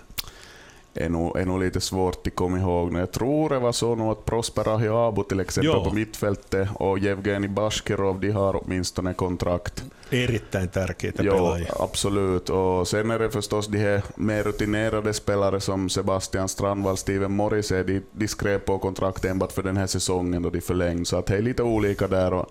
Är 0.95 1.39
är 1.39 1.47
nog 1.47 1.61
lite 1.61 1.81
svårt 1.81 2.27
att 2.27 2.35
komma 2.35 2.59
ihåg. 2.59 2.95
Jag 2.95 3.13
tror 3.13 3.49
det 3.49 3.59
var 3.59 3.73
så 3.73 4.11
att 4.11 4.25
Prosper 4.25 4.75
Ahiabo 4.75 5.23
till 5.23 5.41
exempel 5.41 5.73
Joo. 5.73 5.85
på 5.85 5.95
mittfältet 5.95 6.69
och 6.75 6.99
Jevgeni 6.99 7.49
Bashkirov, 7.49 8.21
de 8.21 8.31
har 8.31 8.65
åtminstone 8.65 9.15
kontrakt. 9.15 9.85
Erittäin 10.11 10.69
tärkeitä 10.69 11.23
jo, 11.23 11.33
pelaajia. 11.33 11.73
Absolut. 11.79 12.51
Och 12.51 12.89
sen 12.89 13.11
är 13.11 13.19
det 13.19 13.31
förstås 13.31 13.67
de 13.69 13.79
här 13.79 14.03
mer 14.17 14.43
rutinerade 14.43 15.13
spelare 15.13 15.61
som 15.61 15.89
Sebastian 15.89 16.49
Strandvall, 16.49 16.97
Steven 16.97 17.33
Morrissey, 17.33 17.83
de, 17.83 18.03
de 18.13 18.29
skrev 18.29 18.59
på 18.59 18.79
kontrakt 18.79 19.25
enbart 19.25 19.53
för 19.53 19.63
den 19.63 19.77
här 19.77 19.87
säsongen 19.87 20.45
och 20.45 20.53
de 20.53 20.61
förlängde. 20.61 21.05
Så 21.05 21.17
att 21.17 21.27
det 21.27 21.37
är 21.37 21.43
lite 21.43 21.63
olika 21.63 22.09
där. 22.09 22.33
Och 22.33 22.47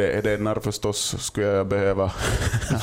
Edenar 0.00 0.60
förstås 0.60 1.14
skulle 1.18 1.46
jag 1.46 1.66
behöva 1.66 2.12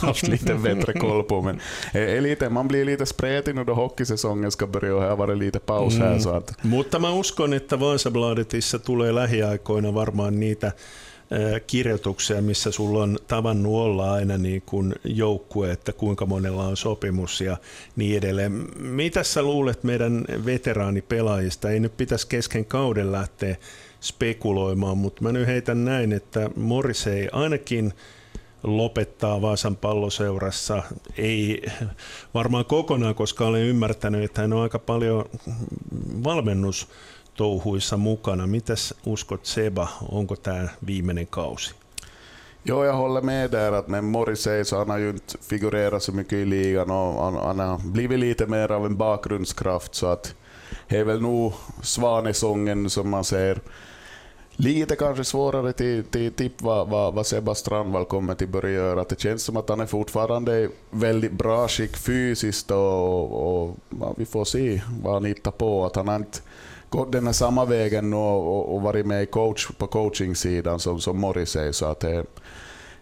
haft 0.02 0.28
lite 0.28 0.56
bättre 0.56 0.94
koll 0.94 1.24
på, 1.24 1.42
men 1.42 1.60
är 1.92 2.22
lite, 2.22 2.50
man 2.50 2.68
blir 2.68 2.86
lite 2.86 3.06
spretig 3.06 3.56
nu 3.56 3.64
då 3.64 3.74
hockeysäsongen 3.74 4.52
ska 4.52 4.68
börja 4.68 4.96
och 4.96 5.02
här 5.02 5.16
var 5.16 5.28
det 5.28 5.36
lite 5.36 5.60
paus 5.60 5.98
här. 5.98 6.08
Mm. 6.08 6.20
Så 6.20 6.30
att... 6.30 6.64
Mutta 6.64 7.00
mä 7.00 7.20
uskon, 7.20 7.54
että 7.54 7.80
Vaasabladetissa 7.80 8.80
tulee 8.80 9.12
lähiaikoina 9.16 9.94
varmaan 9.94 10.40
niitä 10.40 10.72
kirjoituksia, 11.68 12.42
missä 12.42 12.72
sulla 12.72 13.04
on 13.04 13.20
tavannut 13.28 13.74
olla 13.74 14.14
aina 14.14 14.38
niin 14.38 14.64
kuin 14.66 14.96
joukkue, 15.04 15.72
että 15.72 15.94
kuinka 15.94 16.26
monella 16.26 16.64
on 16.64 16.78
sopimus 16.78 17.42
ja 17.42 17.58
niin 17.96 18.18
edelleen. 18.18 18.52
Mitä 18.78 19.24
sä 19.24 19.44
luulet 19.44 19.84
meidän 19.84 20.26
veteraanipelaajista? 20.46 21.70
Ei 21.70 21.80
nyt 21.80 21.98
pitäisi 21.98 22.28
kesken 22.28 22.66
kauden 22.66 23.12
lähteä 23.12 23.56
spekuloimaan, 24.02 24.98
mutta 24.98 25.24
mä 25.24 25.32
nyt 25.32 25.48
heitän 25.48 25.86
näin, 25.86 26.14
että 26.14 26.50
Morrissey 26.56 27.28
ainakin 27.32 27.94
lopettaa 28.64 29.42
Vaasan 29.42 29.76
palloseurassa. 29.76 30.84
Ei 31.18 31.66
varmaan 32.34 32.66
kokonaan, 32.66 33.16
koska 33.16 33.46
olen 33.48 33.62
ymmärtänyt, 33.62 34.24
että 34.24 34.42
hän 34.42 34.54
on 34.54 34.62
aika 34.62 34.80
paljon 34.80 35.26
touhuissa 37.40 37.98
mukana. 37.98 38.48
Mitäs 38.48 38.94
uskot 39.06 39.46
Seba, 39.46 39.88
onko 40.12 40.36
tämä 40.36 40.70
viimeinen 40.86 41.28
kausi? 41.28 41.74
Jo, 42.66 42.86
jag 42.86 42.94
håller 42.94 43.22
med 43.22 43.52
där 43.52 43.72
att 43.72 43.88
men 43.88 44.06
Morrissey 44.06 44.66
så 44.66 44.78
han 44.78 44.90
har 44.90 44.98
ju 44.98 45.10
inte 45.10 45.38
figurerat 45.42 46.04
så 46.04 46.12
mycket 46.12 46.34
i 46.34 46.46
ligan 46.46 46.92
och 46.92 47.24
han, 47.24 47.36
han 47.36 47.60
har 47.60 47.92
blivit 47.92 48.20
lite 48.20 48.46
mer 48.46 48.72
av 48.72 48.86
en 48.86 48.98
bakgrundskraft 48.98 49.96
så 49.96 50.08
att 50.08 50.36
det 50.88 50.98
är 50.98 51.04
väl 51.04 51.22
nog 51.22 51.54
svanesången 51.82 52.90
som 52.90 53.10
man 53.10 53.24
ser 53.24 53.60
Lite 54.62 54.96
kanske 54.96 55.24
svårare 55.24 55.74
till, 55.74 56.04
till 56.04 56.34
tipp 56.34 56.62
vad, 56.62 56.90
vad, 56.90 57.14
vad 57.14 57.26
Sebba 57.26 57.56
Strandvall 57.56 58.06
kommer 58.06 58.34
att 58.34 58.50
börja 58.50 58.72
göra. 58.72 59.04
Det 59.10 59.20
känns 59.20 59.44
som 59.44 59.58
att 59.58 59.70
han 59.70 59.80
är 59.80 59.86
fortfarande 59.86 60.70
väldigt 60.90 61.32
bra 61.32 61.68
skick 61.68 61.98
fysiskt 61.98 62.72
och, 62.72 63.62
och, 63.62 63.78
ja, 64.00 64.14
vi 64.18 64.26
får 64.26 64.46
se 64.46 64.82
vad 65.04 65.14
han 65.14 65.26
hittar 65.26 65.52
på. 65.52 65.86
Att 65.86 65.96
han 65.96 66.08
har 66.08 66.16
inte 66.16 66.40
gått 66.90 67.12
den 67.12 67.26
här 67.26 67.34
samma 67.34 67.66
vägen 67.66 68.14
och, 68.14 68.58
och, 68.58 68.76
och 68.76 68.82
varit 68.82 69.06
med 69.06 69.32
coach, 69.32 69.68
på 69.78 69.88
coachingsidan 69.88 70.80
som, 70.80 71.02
som 71.02 71.34
säger. 71.46 71.72
Så 71.72 71.86
att 71.86 72.00
det, 72.00 72.26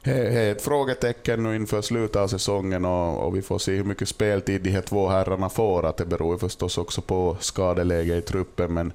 det 0.03 0.12
är 0.12 0.51
ett 0.51 0.62
frågetecken 0.62 1.44
nu 1.44 1.56
inför 1.56 1.82
slutet 1.82 2.15
av 2.15 2.27
säsongen 2.27 2.86
och, 2.86 3.27
och, 3.27 3.36
vi 3.36 3.41
får 3.41 3.60
se 3.60 3.72
hur 3.72 3.84
mycket 3.84 4.10
speltid 4.10 4.62
de 4.62 4.70
här 4.70 4.82
två 4.82 5.08
herrarna 5.10 5.50
får. 5.50 5.86
Att 5.86 5.98
det 5.98 6.06
beror 6.06 6.38
förstås 6.38 6.77
också 6.77 7.01
på 7.01 7.38
skadeläge 7.39 8.17
i 8.17 8.22
truppen. 8.22 8.74
Men 8.74 8.94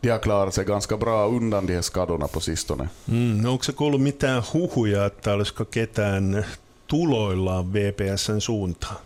de 0.00 0.08
har 0.08 0.18
klarat 0.18 0.54
sig 0.54 0.64
ganska 0.64 0.96
bra 0.96 1.26
undan 1.26 1.66
de 1.66 1.74
här 1.74 1.82
skadorna 1.82 2.28
på 2.28 2.40
sistone. 2.40 2.88
Mm, 3.08 3.46
onko 3.46 3.64
se 3.64 3.72
kuullut 3.72 4.02
mitään 4.02 4.42
huhuja, 4.52 5.06
että 5.06 5.32
olisiko 5.32 5.64
ketään 5.64 6.46
tuloillaan 6.86 7.72
VPSn 7.72 8.40
suuntaan? 8.40 8.96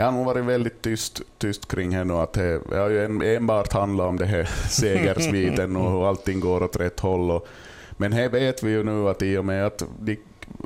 Det 0.00 0.04
har 0.04 0.12
nog 0.12 0.26
varit 0.26 0.44
väldigt 0.44 0.82
tyst, 0.82 1.22
tyst 1.38 1.68
kring 1.68 1.94
henne 1.94 2.22
att 2.22 2.32
det, 2.32 2.60
det 2.70 2.76
har 2.76 2.90
ju 2.90 3.34
enbart 3.36 3.72
handlat 3.72 4.08
om 4.08 4.16
det 4.16 4.26
här 4.26 4.44
segersviten 4.68 5.76
och 5.76 5.90
hur 5.92 6.08
allting 6.08 6.40
går 6.40 6.62
åt 6.62 6.76
rätt 6.76 7.00
håll. 7.00 7.30
Och, 7.30 7.48
men 7.92 8.12
här 8.12 8.28
vet 8.28 8.62
vi 8.62 8.70
ju 8.70 8.82
nu 8.82 9.08
att 9.08 9.22
i 9.22 9.36
och 9.36 9.44
med 9.44 9.66
att 9.66 9.82
de, 9.98 10.16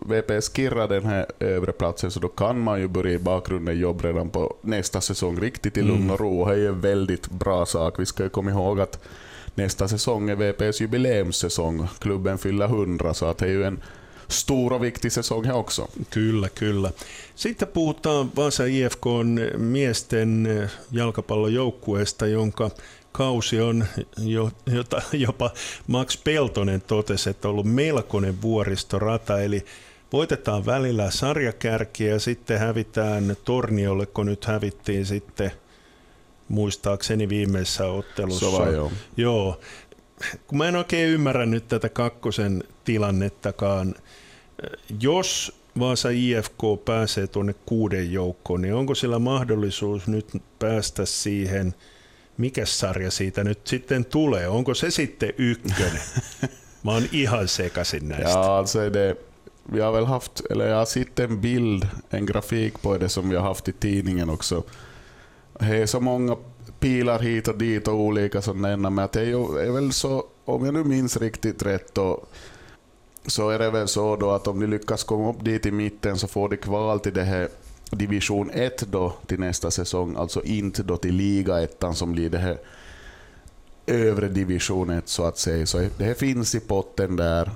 VPS 0.07 0.53
kirrar 0.57 0.88
den 0.88 1.05
här 1.05 1.26
övre 1.41 1.73
platsen 1.73 2.11
så 2.11 2.21
då 2.21 2.29
kan 2.29 2.61
man 2.61 2.81
ju 2.81 2.88
börja 2.88 3.12
i 3.12 3.19
bakgrunden 3.19 3.79
jobba 3.79 4.09
redan 4.09 4.31
på 4.31 4.57
nästa 4.61 5.00
säsong 5.00 5.41
riktigt 5.41 5.76
i 5.76 5.83
lugn 5.83 6.03
mm. 6.03 6.11
och 6.11 6.21
ro. 6.21 6.45
Det 6.45 6.53
är 6.53 6.57
ju 6.57 6.69
en 6.69 6.81
väldigt 6.81 7.31
bra 7.31 7.67
sak. 7.67 7.95
Vi 7.99 8.07
ska 8.07 8.23
ju 8.23 8.29
komma 8.29 8.50
ihåg 8.50 8.81
att 8.81 9.05
nästa 9.55 9.88
säsong 9.88 10.31
är 10.31 10.37
VPS 10.37 10.81
jubileumssäsong. 10.81 11.88
Klubben 11.99 12.38
fyller 12.38 12.67
100 12.67 13.14
så 13.14 13.26
att 13.26 13.38
det 13.38 13.47
är 13.47 13.50
ju 13.50 13.64
en 13.64 13.81
stor 14.28 14.73
och 14.73 14.85
viktig 14.85 15.12
säsong 15.12 15.45
här 15.45 15.54
också. 15.54 15.88
Kyllä, 16.11 16.49
kyllä. 16.49 16.93
Sitten 17.35 17.69
puhutaan 17.69 18.31
Vasa 18.37 18.64
IFKn 18.64 19.38
miesten 19.57 20.49
jalkapallojoukkueesta, 20.93 22.26
jonka 22.26 22.71
kausi 23.12 23.61
on, 23.61 23.85
jo, 24.19 24.50
jota 24.66 25.02
jopa 25.12 25.50
Max 25.87 26.25
Peltonen 26.25 26.81
totesi, 26.81 27.31
että 27.31 27.49
on 27.49 27.52
ollut 27.52 27.66
melkoinen 27.66 28.43
vuoristorata, 28.43 29.40
eli 29.40 29.64
voitetaan 30.12 30.66
välillä 30.66 31.11
sarjakärkiä 31.11 32.11
ja 32.11 32.21
sitten 32.21 32.59
hävitään 32.59 33.37
Torniolle, 33.45 34.07
kun 34.07 34.26
nyt 34.26 34.45
hävittiin 34.45 35.07
sitten 35.07 35.52
muistaakseni 36.49 37.28
viimeisessä 37.28 37.87
ottelussa. 37.87 38.50
Sova, 38.50 38.66
joo. 38.69 38.93
joo. 39.16 39.61
Kun 40.47 40.59
mä 40.59 40.69
en 40.69 40.76
oikein 40.76 41.09
ymmärrä 41.09 41.47
nyt 41.47 41.69
tätä 41.69 41.88
kakkosen 41.88 42.64
tilannettakaan. 42.85 43.95
Jos 45.00 45.61
Vaasa 45.78 46.09
IFK 46.09 46.61
pääsee 46.85 47.26
tuonne 47.26 47.54
kuuden 47.66 48.12
joukkoon, 48.12 48.62
niin 48.62 48.75
onko 48.75 48.95
sillä 48.95 49.19
mahdollisuus 49.19 50.07
nyt 50.07 50.43
päästä 50.59 51.04
siihen, 51.04 51.75
mikä 52.37 52.66
sarja 52.66 53.11
siitä 53.11 53.45
nyt 53.45 53.66
sitten 53.66 54.04
tulee? 54.04 54.49
Onko 54.49 54.75
se 54.75 54.90
sitten 54.90 55.33
ykkönen? 55.38 56.02
Mä 56.85 56.93
oon 56.93 57.02
ihan 57.12 57.49
sekaisin 57.49 58.09
näistä. 58.09 58.38
Ja, 58.38 58.57
alltså 58.59 58.93
det, 58.93 59.16
vi 59.73 59.81
har 59.81 59.93
väl 59.93 60.04
haft, 60.04 60.43
eller 60.50 60.66
jag 60.66 60.76
har 60.76 60.87
sett 60.87 61.19
en 61.19 61.38
bild, 61.38 61.83
en 62.12 62.26
grafik 62.26 62.83
på 62.83 62.99
det 62.99 63.09
som 63.09 63.31
vi 63.31 63.37
har 63.37 63.43
haft 63.43 63.69
i 63.69 63.73
tidningen 63.73 64.31
också. 64.31 64.64
Det 65.61 65.83
är 65.83 65.87
så 65.87 66.00
många 66.00 66.37
pilar 66.80 67.18
hit 67.18 67.49
och 67.49 67.59
dit 67.59 67.88
och 67.88 67.94
olika 67.94 68.42
sådana, 68.42 68.90
men 68.90 69.09
det 69.12 69.21
är, 69.21 69.25
ju, 69.25 69.59
är 69.59 69.71
väl 69.71 69.92
så, 69.92 70.25
om 70.44 70.64
jag 70.64 70.75
nu 70.75 70.85
minns 70.85 71.16
riktigt 71.16 71.62
rätt, 71.62 71.94
då, 71.94 72.25
så 73.26 73.50
är 73.50 73.59
det 73.59 73.71
väl 73.71 73.88
så 73.88 74.16
då 74.16 74.30
att 74.30 74.47
om 74.47 74.61
de 74.61 74.66
lyckas 74.66 75.04
komma 75.04 75.30
upp 75.30 75.44
dit 75.44 75.66
i 75.66 75.71
mitten 75.71 76.18
så 76.18 76.28
får 76.28 76.49
de 76.49 76.56
kval 76.56 77.00
till 77.00 77.14
det 77.14 77.23
här 77.23 77.49
division 77.90 78.50
1 78.50 78.85
då 78.90 79.12
till 79.26 79.40
nästa 79.40 79.71
säsong, 79.71 80.16
alltså 80.16 80.42
inte 80.44 80.83
då 80.83 80.97
till 80.97 81.14
ligaettan 81.14 81.94
som 81.94 82.12
blir 82.12 82.30
det 82.30 82.38
här 82.38 82.59
övre 83.87 84.28
division 84.28 84.90
1 84.90 85.09
så 85.09 85.25
att 85.25 85.38
säga. 85.38 85.66
Så 85.66 85.78
det 85.99 86.04
här 86.04 86.14
finns 86.14 86.54
i 86.54 86.61
potten 86.61 87.16
där. 87.16 87.50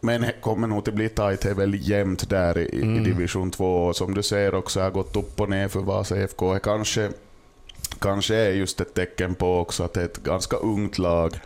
Men 0.00 0.20
det 0.20 0.34
kommer 0.40 0.66
nog 0.66 0.88
att 0.88 0.94
bli 0.94 1.08
tajt, 1.08 1.40
det 1.40 1.50
är 1.50 1.54
väldigt 1.54 1.82
jämnt 1.88 2.30
där 2.30 2.58
i, 2.58 2.82
mm. 2.82 2.96
i 2.96 3.04
division 3.04 3.50
2. 3.50 3.84
Och 3.86 3.96
som 3.96 4.14
du 4.14 4.22
ser 4.22 4.54
också, 4.54 4.80
har 4.80 4.90
gått 4.90 5.16
upp 5.16 5.40
och 5.40 5.50
ner 5.50 5.68
för 5.68 5.80
Vasa 5.80 6.22
IFK. 6.22 6.58
Kanske, 6.58 7.10
kanske 7.98 8.34
är 8.34 8.50
just 8.50 8.80
ett 8.80 8.94
tecken 8.94 9.34
på 9.34 9.58
också 9.58 9.82
att 9.84 9.92
det 9.92 10.00
är 10.00 10.04
ett 10.04 10.22
ganska 10.22 10.56
ungt 10.56 10.98
lag 10.98 11.40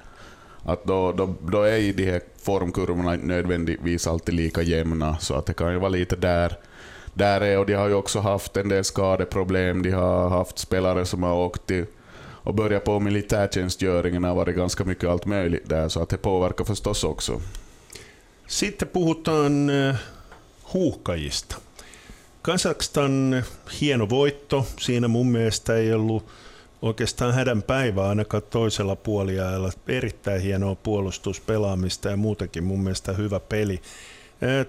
att 0.67 0.85
då, 0.85 1.13
då, 1.13 1.35
då 1.41 1.63
är 1.63 1.77
ju 1.77 1.93
de 1.93 2.05
här 2.11 2.21
formkurvorna 2.43 3.15
inte 3.15 3.27
nödvändigtvis 3.27 4.07
alltid 4.07 4.35
lika 4.35 4.63
jämna, 4.63 5.19
så 5.19 5.35
att 5.35 5.47
det 5.47 5.55
kan 5.55 5.73
ju 5.73 5.79
vara 5.79 5.89
lite 5.89 6.17
där, 6.17 6.59
där 7.15 7.41
är, 7.41 7.59
och 7.59 7.67
de 7.67 7.75
har 7.75 7.89
ju 7.89 7.95
också 7.95 8.21
haft 8.21 8.57
en 8.57 8.69
del 8.69 8.85
skadeproblem. 8.85 9.83
De 9.83 9.91
har 9.91 10.29
haft 10.29 10.59
spelare 10.59 11.07
som 11.07 11.23
har 11.23 11.35
åkt 11.35 11.67
till 11.67 11.87
och 12.47 12.55
börjat 12.55 12.85
på 12.85 13.01
militärtjänstgöringen 13.01 14.25
har 14.25 14.35
varit 14.35 14.57
ganska 14.57 14.85
mycket 14.85 15.09
allt 15.09 15.27
möjligt 15.27 15.69
där, 15.69 15.89
så 15.89 16.03
att 16.03 16.09
det 16.09 16.17
påverkar 16.17 16.65
förstås 16.65 17.05
också. 17.05 17.41
Sitten 18.47 18.89
puhutaan 18.93 19.71
eh, 19.71 19.97
huuhkajista. 20.73 21.57
Kazakstan 22.47 23.45
hieno 23.81 24.09
voitto. 24.09 24.67
Siinä 24.81 25.09
mun 25.09 25.27
mielestä 25.27 25.75
ei 25.75 25.93
ollut 25.93 26.27
oikeastaan 26.83 27.35
hädän 27.35 27.63
päivä 27.63 28.09
ainakaan 28.09 28.43
toisella 28.51 28.97
puoliajalla. 28.97 29.71
Erittäin 29.89 30.43
hienoa 30.43 30.75
puolustuspelaamista 30.75 32.09
ja 32.09 32.17
muutenkin 32.17 32.65
mun 32.65 32.81
mielestä 32.81 33.13
hyvä 33.13 33.41
peli. 33.41 33.81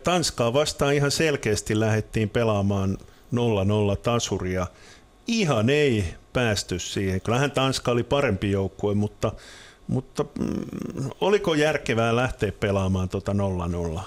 Tanskaa 0.03 0.53
vastaan 0.53 0.93
ihan 0.93 1.11
selkeästi 1.11 1.79
lähdettiin 1.79 2.29
pelaamaan 2.29 2.97
0-0 3.35 3.97
tasuria. 4.03 4.67
Ihan 5.27 5.69
ei 5.69 6.05
päästy 6.33 6.79
siihen. 6.79 7.21
Kyllähän 7.21 7.51
Tanska 7.51 7.91
oli 7.91 8.03
parempi 8.03 8.51
joukkue, 8.51 8.93
mutta, 8.93 9.31
mutta 9.87 10.25
mm, 10.39 11.09
oliko 11.21 11.53
järkevää 11.53 12.15
lähteä 12.15 12.51
pelaamaan 12.51 13.09
tuota 13.09 13.31
0-0? 13.31 13.99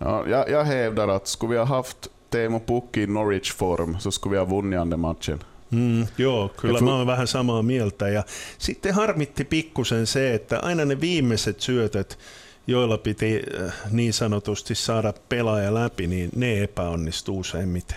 No, 0.00 0.24
jag, 0.26 0.48
jag 0.48 0.64
hävdar 0.64 1.10
att 1.10 1.26
skulle 1.26 1.50
vi 1.50 1.58
ha 1.58 1.64
haft 1.64 2.08
Teemu 2.34 2.60
Pukki 2.60 3.06
Norwich 3.06 3.56
form 3.56 3.98
så 3.98 4.10
skulle 4.10 4.32
vi 4.32 4.38
ha 4.38 4.48
vunnit 4.48 4.90
den 4.90 5.00
matchen. 5.00 5.38
Mm, 5.70 6.06
joo, 6.18 6.50
kyllä 6.56 6.80
mä 6.80 6.96
oon 6.96 7.06
vähän 7.06 7.26
samaa 7.26 7.62
mieltä. 7.62 8.08
Ja 8.08 8.24
sitten 8.58 8.94
harmitti 8.94 9.44
pikkusen 9.44 10.06
se, 10.06 10.34
että 10.34 10.58
aina 10.58 10.84
ne 10.84 11.00
viimeiset 11.00 11.60
syötöt, 11.60 12.18
joilla 12.66 12.98
piti 12.98 13.42
äh, 13.62 13.74
niin 13.90 14.12
sanotusti 14.12 14.74
saada 14.74 15.14
pelaaja 15.28 15.74
läpi, 15.74 16.06
niin 16.06 16.30
ne 16.36 16.62
epäonnistuu 16.62 17.38
useimmiten. 17.38 17.96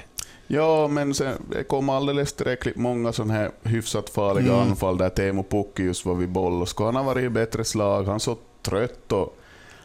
Ja, 0.50 0.88
men 0.88 1.14
se 1.14 1.38
kom 1.68 1.90
alldeles 1.90 2.34
tillräckligt 2.34 2.76
många 2.76 3.12
sådana 3.12 3.34
här 3.34 3.52
hyfsat 3.64 4.10
farliga 4.10 4.54
mm. 4.54 4.60
anfall 4.60 4.98
där 4.98 5.10
Teemu 5.10 5.44
Pukki 5.44 5.84
just 5.84 6.06
var 6.06 6.16
vid 6.16 6.30
boll. 6.30 6.62
Och 6.62 6.70
skulle 6.70 6.88
han 6.88 6.96
ha 6.96 7.04
varit 7.04 7.26
i 7.26 7.30
bättre 7.30 7.64
slag, 7.64 8.04
han 8.04 8.20
såg 8.20 8.38
trött 8.62 9.12
och 9.12 9.37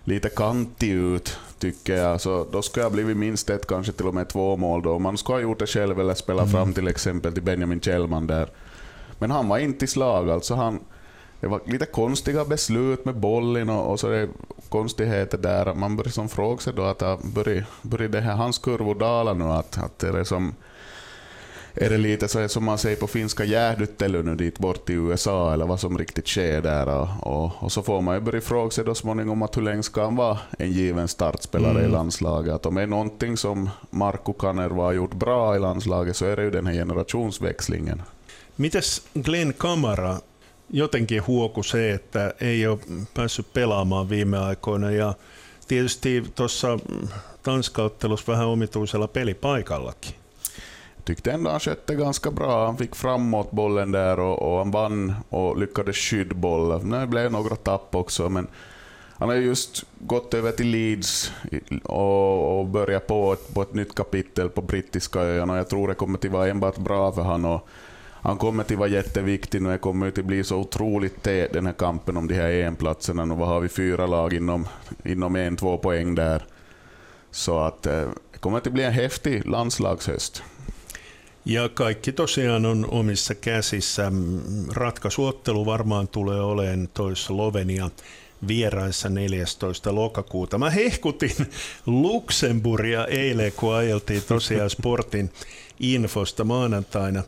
lite 0.05 0.29
kantig 0.29 0.91
ut, 0.91 1.39
tycker 1.59 1.97
jag. 1.97 2.21
Så 2.21 2.47
då 2.53 2.63
skulle 2.63 2.85
jag 2.85 2.93
blivit 2.93 3.17
minst 3.17 3.51
ett, 3.51 3.67
kanske 3.67 3.93
till 3.93 4.07
och 4.07 4.15
med 4.15 4.29
två 4.29 4.57
mål 4.57 4.83
då. 4.83 4.99
Man 4.99 5.19
skulle 5.19 5.37
ha 5.37 5.43
gjort 5.43 5.59
det 5.59 5.67
själv 5.67 6.01
eller 6.01 6.15
spelat 6.15 6.43
mm. 6.43 6.53
fram 6.53 6.73
till 6.75 6.89
exempel 6.89 7.33
till 7.33 7.43
Benjamin 7.43 7.81
Kjellman 7.81 8.27
där. 8.27 8.49
Men 9.19 9.31
han 9.31 9.49
var 9.49 9.59
inte 9.59 9.85
i 9.85 9.89
slag. 9.89 10.31
Alltså 10.31 10.55
han, 10.55 10.81
det 11.41 11.47
var 11.47 11.61
lite 11.67 11.87
konstiga 11.87 12.45
beslut 12.45 13.05
med 13.05 13.17
bollen 13.17 13.71
och, 13.71 13.91
och 13.91 14.01
så 14.01 14.09
det 14.09 14.29
konstigheter 14.69 15.39
där. 15.39 15.75
Man 15.75 15.97
börjar 15.97 16.11
som 16.11 16.29
fråga 16.29 16.59
sig 16.59 16.73
då 16.77 16.83
att 16.83 17.23
börjar, 17.23 17.65
börjar 17.83 18.09
det 18.09 18.21
här 18.21 18.35
hans 18.35 18.59
kurvor 18.59 18.95
dala 18.95 19.33
nu? 19.33 19.45
Att, 19.45 19.79
att 19.79 19.99
det 19.99 20.09
är 20.09 20.25
som 20.25 20.55
är 21.75 21.91
det 21.91 21.99
lite 21.99 22.29
så 22.29 22.49
som 22.49 22.65
man 22.65 22.79
säger 22.79 22.97
på 22.97 23.07
finska 23.07 23.45
jäähdyttely 23.45 24.23
nu 24.23 24.35
dit 24.35 24.59
bort 24.59 24.87
till 24.87 24.95
USA 24.95 25.53
eller 25.55 25.67
vad 25.67 25.81
som 25.81 25.99
riktigt 25.99 26.29
sker 26.29 26.63
där. 26.63 26.89
Och, 26.89 27.09
och, 27.23 27.53
och 27.63 27.73
så 27.73 27.83
får 27.83 28.01
man 28.01 28.15
ju 28.15 28.21
börja 28.21 28.41
fråga 28.41 28.71
sig 28.71 28.85
då 28.85 28.95
småningom 28.95 29.43
att 29.43 29.57
hur 29.57 29.63
länge 29.63 29.83
ska 29.83 30.05
han 30.05 30.17
vara 30.17 30.39
en 30.59 30.73
given 30.73 31.09
startspelare 31.09 31.71
mm. 31.71 31.85
i 31.85 31.89
landslaget. 31.89 32.55
Att 32.55 32.67
om 32.67 32.75
det 32.75 32.83
är 32.83 32.87
någonting 32.87 33.37
som 33.37 33.71
Markku 33.91 34.33
Kanerva 34.33 34.83
har 34.83 34.93
gjort 34.93 35.15
bra 35.15 35.57
i 35.57 35.59
landslaget 35.59 36.17
så 36.17 36.25
är 36.25 36.37
det 36.37 36.43
ju 36.43 36.51
den 36.51 36.67
här 36.67 36.75
generationsväxlingen. 36.75 38.03
Mites 38.57 39.03
Glenn 39.15 39.53
Kamara 39.53 40.21
jotenkin 40.73 41.23
huoku 41.27 41.63
se, 41.63 41.91
että 41.91 42.35
ei 42.41 42.67
ole 42.67 42.79
päässyt 43.15 43.53
pelaamaan 43.53 44.11
viime 44.11 44.39
aikoina 44.39 44.91
ja 44.91 45.15
tietysti 45.69 46.25
tuossa 46.35 46.79
Tanskaottelussa 47.43 48.33
vähän 48.33 48.47
omituisella 48.47 49.09
pelipaikallakin. 49.09 50.22
Tyckte 51.05 51.33
ändå 51.33 51.51
han 51.51 51.61
skötte 51.61 51.95
ganska 51.95 52.31
bra. 52.31 52.67
Han 52.67 52.77
fick 52.77 52.95
framåt 52.95 53.51
bollen 53.51 53.93
där 53.93 54.21
och, 54.21 54.53
och 54.53 54.59
han 54.59 54.71
vann 54.71 55.15
och 55.29 55.59
lyckades 55.59 55.97
skydda 55.97 56.35
bollen. 56.35 56.91
Det 56.91 57.07
blev 57.07 57.33
några 57.33 57.57
tapp 57.57 57.95
också, 57.95 58.29
men 58.29 58.47
han 59.23 59.29
har 59.29 59.37
just 59.37 59.85
gått 59.99 60.35
över 60.35 60.53
till 60.53 60.67
Leeds 60.67 61.33
och, 61.83 62.59
och 62.59 62.67
börjat 62.67 63.07
på 63.07 63.33
ett, 63.33 63.55
på 63.55 63.63
ett 63.63 63.75
nytt 63.75 63.95
kapitel 63.95 64.49
på 64.49 64.63
brittiska 64.63 65.21
öarna. 65.21 65.57
Jag 65.57 65.69
tror 65.69 65.89
det 65.89 65.95
kommer 65.95 66.19
att 66.19 66.25
vara 66.25 66.49
enbart 66.49 66.79
bra 66.79 67.13
för 67.13 67.23
honom. 67.23 67.61
Han 68.25 68.39
kommer 68.39 68.63
att 68.63 68.71
vara 68.71 68.89
jätteviktig 68.89 69.63
nu. 69.63 69.71
Det 69.71 69.79
kommer 69.79 70.09
att 70.09 70.15
bli 70.15 70.45
så 70.45 70.57
otroligt 70.57 71.23
tät 71.23 71.53
den 71.53 71.67
här 71.67 71.73
kampen 71.73 72.17
om 72.17 72.29
de 72.29 72.35
här 72.35 72.51
EM-platserna. 72.51 73.25
Nu 73.25 73.35
har 73.35 73.61
vi 73.61 73.69
fyra 73.69 74.07
lag 74.07 74.33
inom, 74.33 74.69
inom 75.05 75.37
en, 75.37 75.57
två 75.57 75.79
poäng 75.79 76.15
där. 76.15 76.45
Så 77.31 77.59
att 77.59 77.87
eh, 77.87 78.09
det 78.33 78.39
kommer 78.41 78.59
att 78.59 78.73
bli 78.73 78.85
en 78.85 78.93
häftig 78.93 79.47
landslagshöst. 79.47 80.43
Ja 81.45 81.69
kaikki 81.69 82.13
tosiaan 82.13 82.67
on 82.67 82.87
omissa 82.91 83.35
käsissä. 83.35 84.13
Ratkaisuottelu 84.73 85.67
varmaan 85.67 86.09
tulee 86.09 86.41
olemaan 86.41 86.89
toissa 86.95 87.27
Slovenia 87.27 87.91
vieraissa 88.49 89.09
14. 89.09 89.95
lokakuuta. 89.95 90.59
Mä 90.59 90.71
hehkutin 90.71 91.37
Luxemburgia 91.87 93.07
eilen, 93.07 93.53
kun 93.57 93.75
ajeltiin 93.75 94.23
tosiaan 94.29 94.71
sportin 94.81 95.31
infosta 95.81 96.45
maanantaina 96.45 97.23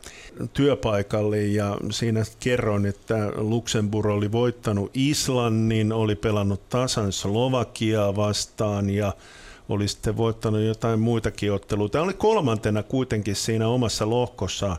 työpaikalle 0.53 1.41
ja 1.41 1.77
siinä 1.91 2.23
kerroin, 2.39 2.85
että 2.85 3.31
Luxemburg 3.35 4.09
oli 4.09 4.31
voittanut 4.31 4.91
Islannin, 4.93 5.93
oli 5.93 6.15
pelannut 6.15 6.69
tasan 6.69 7.11
Slovakiaa 7.11 8.15
vastaan 8.15 8.89
ja 8.89 9.13
oli 9.69 9.87
sitten 9.87 10.17
voittanut 10.17 10.61
jotain 10.61 10.99
muitakin 10.99 11.51
otteluita. 11.51 11.91
Tämä 11.91 12.03
oli 12.03 12.13
kolmantena 12.13 12.83
kuitenkin 12.83 13.35
siinä 13.35 13.67
omassa 13.67 14.09
lohkossa 14.09 14.77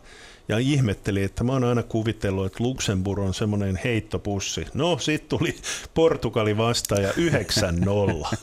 ja 0.49 0.59
ihmetteli, 0.59 1.23
että 1.23 1.45
mä 1.45 1.53
oon 1.53 1.65
aina 1.65 1.83
kuvitellut, 1.83 2.47
että 2.47 2.65
Luxemburg 2.65 3.19
on 3.19 3.35
semmoinen 3.35 3.81
heittopussi. 3.85 4.67
No, 4.75 4.99
sitten 4.99 5.39
tuli 5.39 5.57
Portugali 5.95 6.57
vastaan 6.57 7.03
ja 7.03 7.13
9-0. 7.13 8.37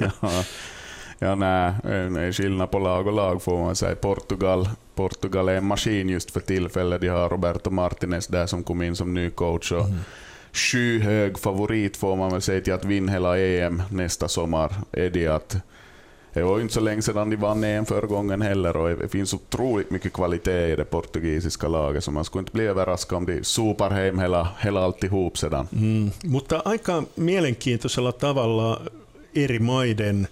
ja 1.20 1.36
nej, 1.36 1.72
är 2.26 2.32
skillnad 2.32 2.70
på 2.70 2.78
lag 2.78 3.06
och 3.06 3.12
lag 3.12 3.42
får 3.42 3.58
man 3.58 3.76
säga. 3.76 3.96
Portugal, 3.96 4.68
Portugal 4.94 5.48
är 5.48 5.56
en 5.56 5.64
maskin 5.64 6.08
just 6.08 6.30
för 6.30 6.40
tillfället. 6.40 7.00
De 7.00 7.08
har 7.08 7.28
Roberto 7.28 7.70
Martinez 7.70 8.26
där 8.26 8.46
som 8.46 8.64
kom 8.64 8.82
in 8.82 8.96
som 8.96 9.14
ny 9.14 9.30
coach. 9.30 9.72
Och 9.72 9.84
mm. 9.84 10.00
Skyhög 10.52 11.38
favorit 11.38 11.96
får 11.96 12.16
man 12.16 12.32
väl 12.32 12.42
säga 12.42 12.60
till 12.60 12.72
att 12.72 12.84
vinna 12.84 13.12
hela 13.12 13.38
EM 13.38 13.82
nästa 13.90 14.28
sommar. 14.28 14.72
Är 14.92 15.10
det 15.10 15.28
att 15.28 15.56
det 16.32 16.42
var 16.42 16.60
inte 16.60 16.74
så 16.74 16.80
länge 16.80 17.02
sedan 17.02 17.30
de 17.30 17.36
vann 17.36 17.64
EM 17.64 17.86
förra 17.86 18.06
gången 18.06 18.42
heller 18.42 18.76
och 18.76 18.98
det 18.98 19.08
finns 19.08 19.34
otroligt 19.34 19.90
mycket 19.90 20.12
kvalitet 20.12 20.72
i 20.72 20.76
det 20.76 20.84
portugisiska 20.84 21.68
laget 21.68 22.04
så 22.04 22.10
man 22.10 22.24
skulle 22.24 22.40
inte 22.40 22.52
bli 22.52 22.66
överraskad 22.66 23.16
om 23.16 23.26
de 23.26 23.44
sopar 23.44 23.90
hem 23.90 24.18
hela, 24.18 24.48
hela 24.60 24.80
alltihop 24.80 25.38
sedan. 25.38 25.68
Mm, 25.72 26.10
mutta 26.24 26.60
aika 26.64 27.04
mielenkiintoisella 27.14 28.12
tavalla 28.12 28.80
eri 29.34 29.58
maiden 29.58 30.26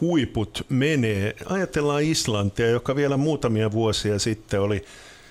huiput 0.00 0.62
menee. 0.68 1.34
Ajatellaan 1.46 2.02
Islantia, 2.02 2.68
joka 2.68 2.96
vielä 2.96 3.16
muutamia 3.16 3.72
vuosia 3.72 4.18
sitten 4.18 4.60
oli 4.60 4.84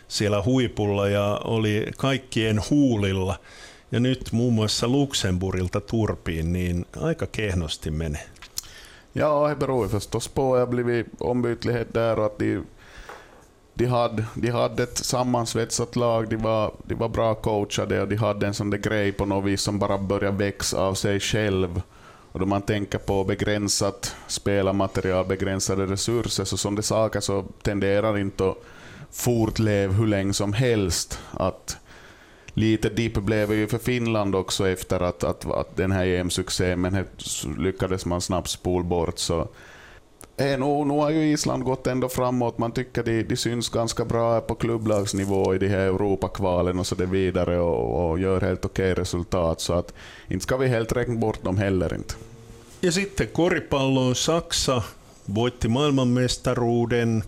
siellä 0.08 0.44
huipulla 0.46 1.08
ja 1.08 1.42
oli 1.44 1.88
kaikkien 1.98 2.62
huulilla. 2.70 3.36
Ja 3.94 4.00
nyt 4.00 4.32
muun 4.32 4.54
muassa 4.54 4.88
Luxemburgilta 4.88 5.82
turpiin, 5.82 6.54
niin 6.54 6.86
aika 6.98 7.26
kehnosti 7.26 7.92
meni. 7.92 8.18
Ja, 9.14 9.48
det 9.50 9.56
beror 9.56 9.88
förstås 9.88 10.28
på. 10.28 10.56
Det 10.56 10.60
har 10.60 10.68
blivit 10.68 11.08
ombytlighet 11.20 11.94
där 11.94 12.20
och 12.20 12.26
att 12.26 12.40
de, 12.40 12.64
de, 13.74 13.86
hade, 13.86 14.26
de 14.36 14.50
hade 14.50 14.84
ett 14.84 14.98
sammansvetsat 14.98 15.96
lag, 15.96 16.30
de 16.30 16.36
var, 16.38 16.74
de 16.84 16.96
var 16.96 17.10
bra 17.10 17.36
coachade 17.36 18.02
och 18.02 18.08
de 18.08 18.16
hade 18.16 18.48
en 18.48 18.54
sån 18.54 18.70
där 18.70 18.78
grej 18.78 19.12
på 19.12 19.26
något 19.26 19.46
vis 19.46 19.62
som 19.62 19.80
bara 19.80 19.98
började 19.98 20.38
växa 20.38 20.78
av 20.78 20.94
sig 20.94 21.20
själv. 21.20 21.82
Och 22.32 22.40
då 22.40 22.46
man 22.46 22.62
tänker 22.62 22.98
på 22.98 23.24
begränsat 23.24 24.16
spelarmaterial, 24.28 25.26
begränsade 25.26 25.86
resurser, 25.86 26.44
så 26.44 26.58
som 26.58 26.76
det 26.76 26.84
saker 26.84 27.20
så 27.20 27.46
tenderar 27.62 28.18
inte 28.18 28.50
att 28.50 28.58
fortleva 29.12 29.94
hur 29.94 30.08
länge 30.08 30.34
som 30.34 30.54
helst. 30.54 31.20
Att 31.32 31.78
lite 32.54 32.90
dipp 32.90 33.14
blev 33.14 33.50
det 33.50 33.56
ju 33.56 33.68
för 33.68 33.78
Finland 33.78 34.36
också 34.36 34.68
efter 34.68 35.00
att, 35.00 35.24
att, 35.24 35.46
att 35.46 35.76
den 35.76 35.92
här 35.92 36.06
EM-succén, 36.06 36.82
men 36.82 37.06
lyckades 37.58 38.06
man 38.06 38.22
snabbt 38.22 38.50
spola 38.50 38.84
bort. 38.84 39.20
Så 39.20 39.40
eh, 40.38 40.60
nu, 40.60 40.86
nu 40.86 40.94
har 40.94 41.10
ju 41.10 41.32
Island 41.32 41.64
gått 41.64 41.88
ändå 41.88 42.10
framåt. 42.10 42.58
Man 42.58 42.72
tycker 42.72 43.04
de, 43.04 43.24
de 43.24 43.38
syns 43.38 43.70
ganska 43.70 44.06
bra 44.06 44.42
på 44.42 44.56
klubblagsnivå 44.56 45.56
i 45.56 45.58
de 45.58 45.68
här 45.68 45.80
Europakvalen 45.80 46.80
och 46.80 46.88
så 46.88 46.96
det 46.96 47.06
vidare 47.06 47.60
och, 47.60 48.12
och 48.12 48.20
gör 48.20 48.42
helt 48.42 48.66
okej 48.66 48.92
okay 48.92 49.02
resultat. 49.02 49.62
Så 49.62 49.74
att 49.74 49.94
inte 50.28 50.44
ska 50.44 50.58
vi 50.58 50.68
helt 50.68 50.92
räkna 50.92 51.16
bort 51.16 51.44
dem 51.44 51.58
heller 51.58 51.94
inte. 51.94 52.14
Ja 52.80 52.92
sitten 52.92 53.28
koripalloon 53.28 54.16
Saksa 54.16 54.84
voitti 55.26 55.68
maailmanmestaruuden. 55.68 57.24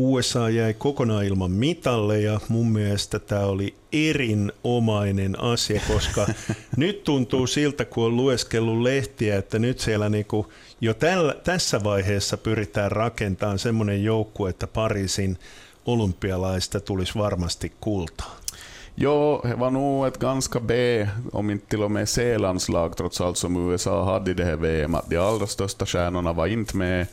USA 0.00 0.48
jäi 0.48 0.74
kokonaan 0.74 1.24
ilman 1.24 1.50
mitalle 1.50 2.20
ja 2.20 2.40
mun 2.48 2.72
mielestä 2.72 3.18
tämä 3.18 3.44
oli 3.44 3.74
erinomainen 3.92 5.40
asia, 5.40 5.80
koska 5.88 6.26
nyt 6.76 7.04
tuntuu 7.04 7.46
siltä, 7.46 7.84
kun 7.84 8.04
on 8.04 8.16
lueskellut 8.16 8.82
lehtiä, 8.82 9.36
että 9.36 9.58
nyt 9.58 9.80
siellä 9.80 10.08
niinku 10.08 10.52
jo 10.80 10.94
tällä, 10.94 11.34
tässä 11.44 11.84
vaiheessa 11.84 12.36
pyritään 12.36 12.92
rakentamaan 12.92 13.58
semmoinen 13.58 14.04
joukkue, 14.04 14.50
että 14.50 14.66
Pariisin 14.66 15.38
olympialaista 15.86 16.80
tulisi 16.80 17.18
varmasti 17.18 17.72
kultaa. 17.80 18.36
Jo, 18.96 19.40
det 19.44 19.58
var 19.58 19.70
nog 19.70 20.06
ett 20.06 20.18
ganska 20.18 20.60
B, 20.60 20.70
om 21.32 21.50
inte 21.50 21.66
till 21.66 21.82
och 21.82 21.90
med 21.90 22.08
C-landslag 22.08 22.96
trots 22.96 23.20
allt 23.20 23.38
som 23.38 23.56
USA 23.56 24.04
hade 24.04 24.30
i 24.30 24.34
det 24.34 24.44
här 24.44 24.56
VM. 24.56 24.94
Att 24.94 25.10
de 25.10 25.16
allra 25.16 25.46
största 25.46 25.86
stjärnorna 25.86 26.32
var 26.32 26.46
inte 26.46 26.76
med. 26.76 27.06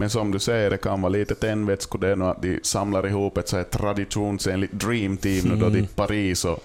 Men 0.00 0.10
som 0.10 0.30
du 0.30 0.38
säger, 0.38 0.70
det 0.70 0.76
kan 0.76 1.02
vara 1.02 1.12
lite 1.12 1.34
tändvätskor 1.34 1.98
det 1.98 2.30
att 2.30 2.42
de 2.42 2.60
samlar 2.62 3.06
ihop 3.06 3.38
ett 3.38 3.48
så 3.48 3.56
här 3.56 3.64
traditionsenligt 3.64 4.72
dream 4.72 5.16
team 5.16 5.46
mm. 5.46 5.58
nu 5.58 5.64
då 5.64 5.70
de 5.70 5.78
mm. 5.78 5.88
Paris 5.94 6.44
och 6.44 6.64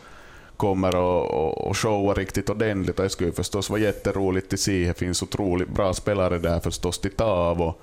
kommer 0.58 0.96
och, 0.96 1.32
och, 1.32 1.67
och 1.67 1.78
showar 1.78 2.15
riktigt 2.15 2.50
ordentligt. 2.50 2.98
det 2.98 3.10
skulle 3.10 3.32
förstås 3.32 3.69
vara 3.69 3.80
jätteroligt 3.80 4.54
att 4.54 4.60
se. 4.60 4.88
Det 4.88 4.98
finns 4.98 5.24
otroligt 5.24 5.69
bra 5.69 5.93
spelare 5.93 6.39
där 6.39 6.60
förstås 6.60 7.00
till 7.00 7.12
ta 7.12 7.26
av. 7.26 7.62
Och 7.62 7.82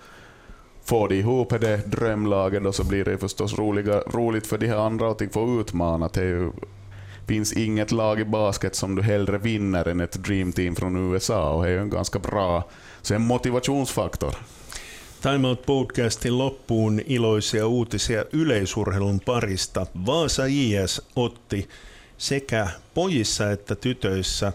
får 0.85 1.09
de 1.09 1.15
ihop 1.15 1.61
det 1.61 1.91
drömlaget 1.91 2.65
då 2.65 2.73
så 2.73 2.85
blir 2.85 3.05
det 3.05 3.19
förstås 3.19 3.59
roliga, 3.59 4.01
roligt 4.01 4.47
för 4.47 4.59
de 4.59 4.67
här 4.67 4.87
andra 4.87 5.11
att 5.11 5.23
få 5.33 5.61
utmana. 5.61 6.09
Det 6.13 6.25
ju, 6.25 6.51
finns 7.27 7.53
inget 7.53 7.93
lag 7.93 8.21
i 8.21 8.25
basket 8.25 8.75
som 8.75 8.95
du 8.95 9.03
hellre 9.03 9.39
vinner 9.39 9.89
än 9.89 10.01
ett 10.01 10.25
dream 10.25 10.53
team 10.53 10.77
från 10.77 11.13
USA 11.13 11.53
och 11.53 11.63
det 11.63 11.69
är 11.69 11.73
ju 11.73 11.81
en 11.81 11.91
ganska 11.91 12.19
bra 12.19 12.65
så 13.03 13.15
en 13.15 13.23
motivationsfaktor. 13.23 14.35
Time 15.23 15.49
Out 15.49 15.63
podcastin 15.63 16.39
loppuun 16.39 17.01
iloisia 17.07 17.67
uutisia 17.67 18.25
yleisurheilun 18.33 19.21
parista. 19.21 19.87
Vaasa 20.07 20.43
IS 20.49 21.03
otti 21.17 21.69
sekä 22.19 22.69
pojissa 22.95 23.51
että 23.51 23.75
tytöissä 23.75 24.53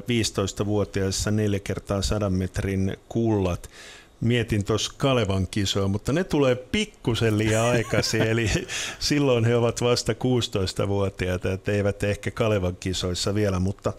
15-vuotiaissa 0.00 1.30
4 1.30 1.58
kertaa 1.60 2.02
100 2.02 2.30
metrin 2.30 2.96
kullat. 3.08 3.70
Mietin 4.20 4.64
tuossa 4.64 4.92
Kalevan 4.96 5.46
kisoa, 5.50 5.88
mutta 5.88 6.12
ne 6.12 6.24
tulee 6.24 6.54
pikkusen 6.54 7.38
liian 7.38 7.64
aikaisin, 7.64 8.22
eli 8.32 8.50
silloin 8.98 9.44
he 9.44 9.56
ovat 9.56 9.80
vasta 9.80 10.12
16-vuotiaita, 10.12 11.52
että 11.52 11.72
eivät 11.72 12.02
ehkä 12.02 12.30
Kalevan 12.30 12.76
kisoissa 12.76 13.34
vielä, 13.34 13.58
mutta 13.58 13.92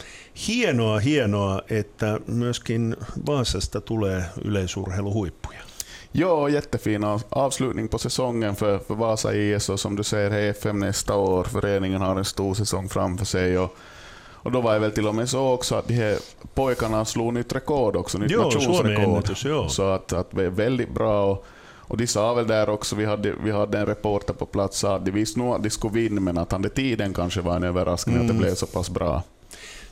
hienoa, 0.48 1.00
hienoa, 1.00 1.62
että 1.70 2.20
myöskin 2.28 2.96
Vaasasta 3.26 3.82
tulee 3.82 4.26
yleisurheiluhuippuja. 4.46 5.73
Ja, 6.16 6.50
jättefin 6.50 7.20
avslutning 7.30 7.88
på 7.88 8.00
säsongen 8.00 8.56
för, 8.56 8.80
för 8.80 8.96
Vasa 8.96 9.36
IS 9.36 9.70
och 9.70 9.80
som 9.80 9.96
du 9.96 10.04
säger, 10.04 10.52
HFM 10.52 10.80
nästa 10.80 11.16
år. 11.16 11.44
Föreningen 11.44 12.02
har 12.02 12.16
en 12.16 12.26
stor 12.26 12.54
säsong 12.54 12.90
framför 12.90 13.26
sig. 13.26 13.58
Och, 13.58 13.76
och 14.16 14.52
då 14.52 14.62
var 14.62 14.74
det 14.74 14.80
väl 14.80 14.92
till 14.92 15.08
och 15.08 15.16
med 15.16 15.30
så 15.30 15.48
också 15.50 15.76
att 15.76 15.88
de 15.88 15.94
här 15.94 16.18
pojkarna 16.54 17.06
slog 17.06 17.34
nytt 17.34 17.56
rekord 17.56 17.96
också, 17.96 18.18
nytt 18.18 18.32
jo, 18.32 18.42
nationsrekord. 18.42 19.38
Så, 19.38 19.70
så 19.70 19.84
att, 19.84 20.14
att 20.14 20.32
det 20.32 20.44
är 20.44 20.50
väldigt 20.50 20.94
bra. 20.94 21.32
Och, 21.32 21.46
och 21.78 21.98
de 21.98 22.08
sa 22.08 22.34
väl 22.34 22.48
där 22.48 22.70
också, 22.70 22.96
vi 22.96 23.06
hade, 23.06 23.34
vi 23.44 23.52
hade 23.52 23.80
en 23.80 23.86
reporter 23.86 24.34
på 24.34 24.46
plats, 24.46 24.84
att 24.84 25.06
de 25.06 25.12
visste 25.12 25.40
nog 25.40 25.56
att 25.56 25.64
de 25.64 25.70
skulle 25.70 25.94
vinna, 25.94 26.22
men 26.22 26.38
att 26.38 26.54
under 26.54 26.70
tiden 26.70 27.14
kanske 27.14 27.42
var 27.42 27.56
en 27.56 27.64
överraskning 27.64 28.16
mm. 28.16 28.26
att 28.26 28.28
det 28.28 28.38
mm. 28.38 28.44
blev 28.44 28.56
så 28.56 28.66
pass 28.66 28.90
bra. 28.90 29.24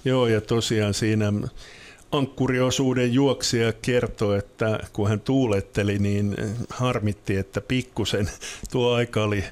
Joo, 0.01 0.29
ja 0.29 0.39
tosiaan 0.39 0.93
siinä 0.93 1.49
ankkuriosuuden 2.11 3.13
juoksija 3.13 3.73
kertoi, 3.73 4.37
että 4.37 4.79
kun 4.93 5.09
hän 5.09 5.19
tuuletteli, 5.19 5.99
niin 5.99 6.35
harmitti, 6.69 7.35
että 7.35 7.61
pikkusen 7.61 8.29
tuo 8.71 8.93
aika 8.93 9.23
oli 9.23 9.43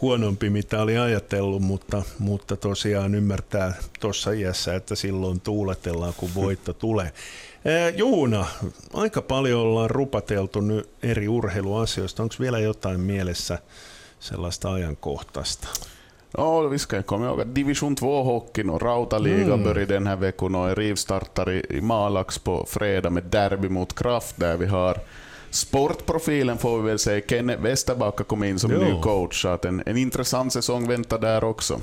huonompi, 0.00 0.50
mitä 0.50 0.82
oli 0.82 0.98
ajatellut, 0.98 1.62
mutta, 1.62 2.02
mutta 2.18 2.56
tosiaan 2.56 3.14
ymmärtää 3.14 3.74
tuossa 4.00 4.30
iässä, 4.30 4.74
että 4.74 4.94
silloin 4.94 5.40
tuuletellaan, 5.40 6.14
kun 6.16 6.30
voitto 6.34 6.72
tulee. 6.72 7.12
Juuna, 7.96 8.46
aika 8.94 9.22
paljon 9.22 9.60
ollaan 9.60 9.90
rupateltu 9.90 10.60
nyt 10.60 10.90
eri 11.02 11.28
urheiluasioista. 11.28 12.22
Onko 12.22 12.34
vielä 12.40 12.58
jotain 12.58 13.00
mielessä 13.00 13.58
sellaista 14.20 14.72
ajankohtaista? 14.72 15.68
Ja, 16.36 16.60
vi 16.60 16.78
ska 16.78 17.02
komma 17.02 17.26
ihåg 17.26 17.40
att 17.40 17.54
division 17.54 17.96
2-hockeyn 17.96 18.70
och 18.70 18.82
Rautaliga 18.82 19.54
mm. 19.54 19.64
börjar 19.64 19.86
den 19.86 20.06
här 20.06 20.16
veckan 20.16 20.54
och 20.54 20.76
rivstartar 20.76 21.50
i, 21.50 21.66
i 21.70 21.80
Malax 21.80 22.38
på 22.38 22.66
fredag 22.68 23.10
med 23.10 23.24
derby 23.24 23.68
mot 23.68 23.94
Kraft 23.94 24.36
där 24.36 24.56
vi 24.56 24.66
har 24.66 24.98
sportprofilen 25.50 26.58
får 26.58 26.78
vi 26.78 26.88
väl 26.88 26.98
säga. 26.98 27.22
Kenneth 27.28 27.62
Westerbacka 27.62 28.24
kom 28.24 28.44
in 28.44 28.58
som 28.58 28.70
Joo. 28.70 28.84
ny 28.84 29.00
coach, 29.00 29.42
så 29.42 29.48
att 29.48 29.64
en, 29.64 29.82
en 29.86 29.96
intressant 29.96 30.52
säsong 30.52 30.88
väntar 30.88 31.18
där 31.18 31.44
också. 31.44 31.80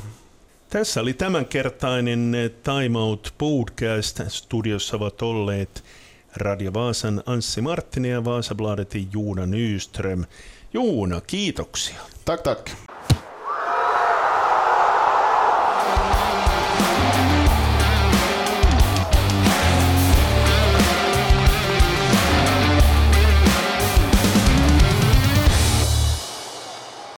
Tässä 0.69 1.01
oli 1.01 1.13
tämänkertainen 1.13 2.51
Time 2.63 2.99
Out 2.99 3.33
podcast. 3.37 4.21
Studiossa 4.27 4.95
ovat 4.95 5.21
olleet 5.21 5.83
Radio 6.33 6.71
Vaasan 6.71 7.21
Anssi 7.25 7.61
Marttinen 7.61 8.11
ja 8.11 8.21
Vaasabladetin 8.21 9.09
Juuna 9.13 9.45
Nyström. 9.45 10.25
Juuna, 10.71 11.21
kiitoksia. 11.21 11.97
Tack, 12.25 12.43
tack. 12.43 12.88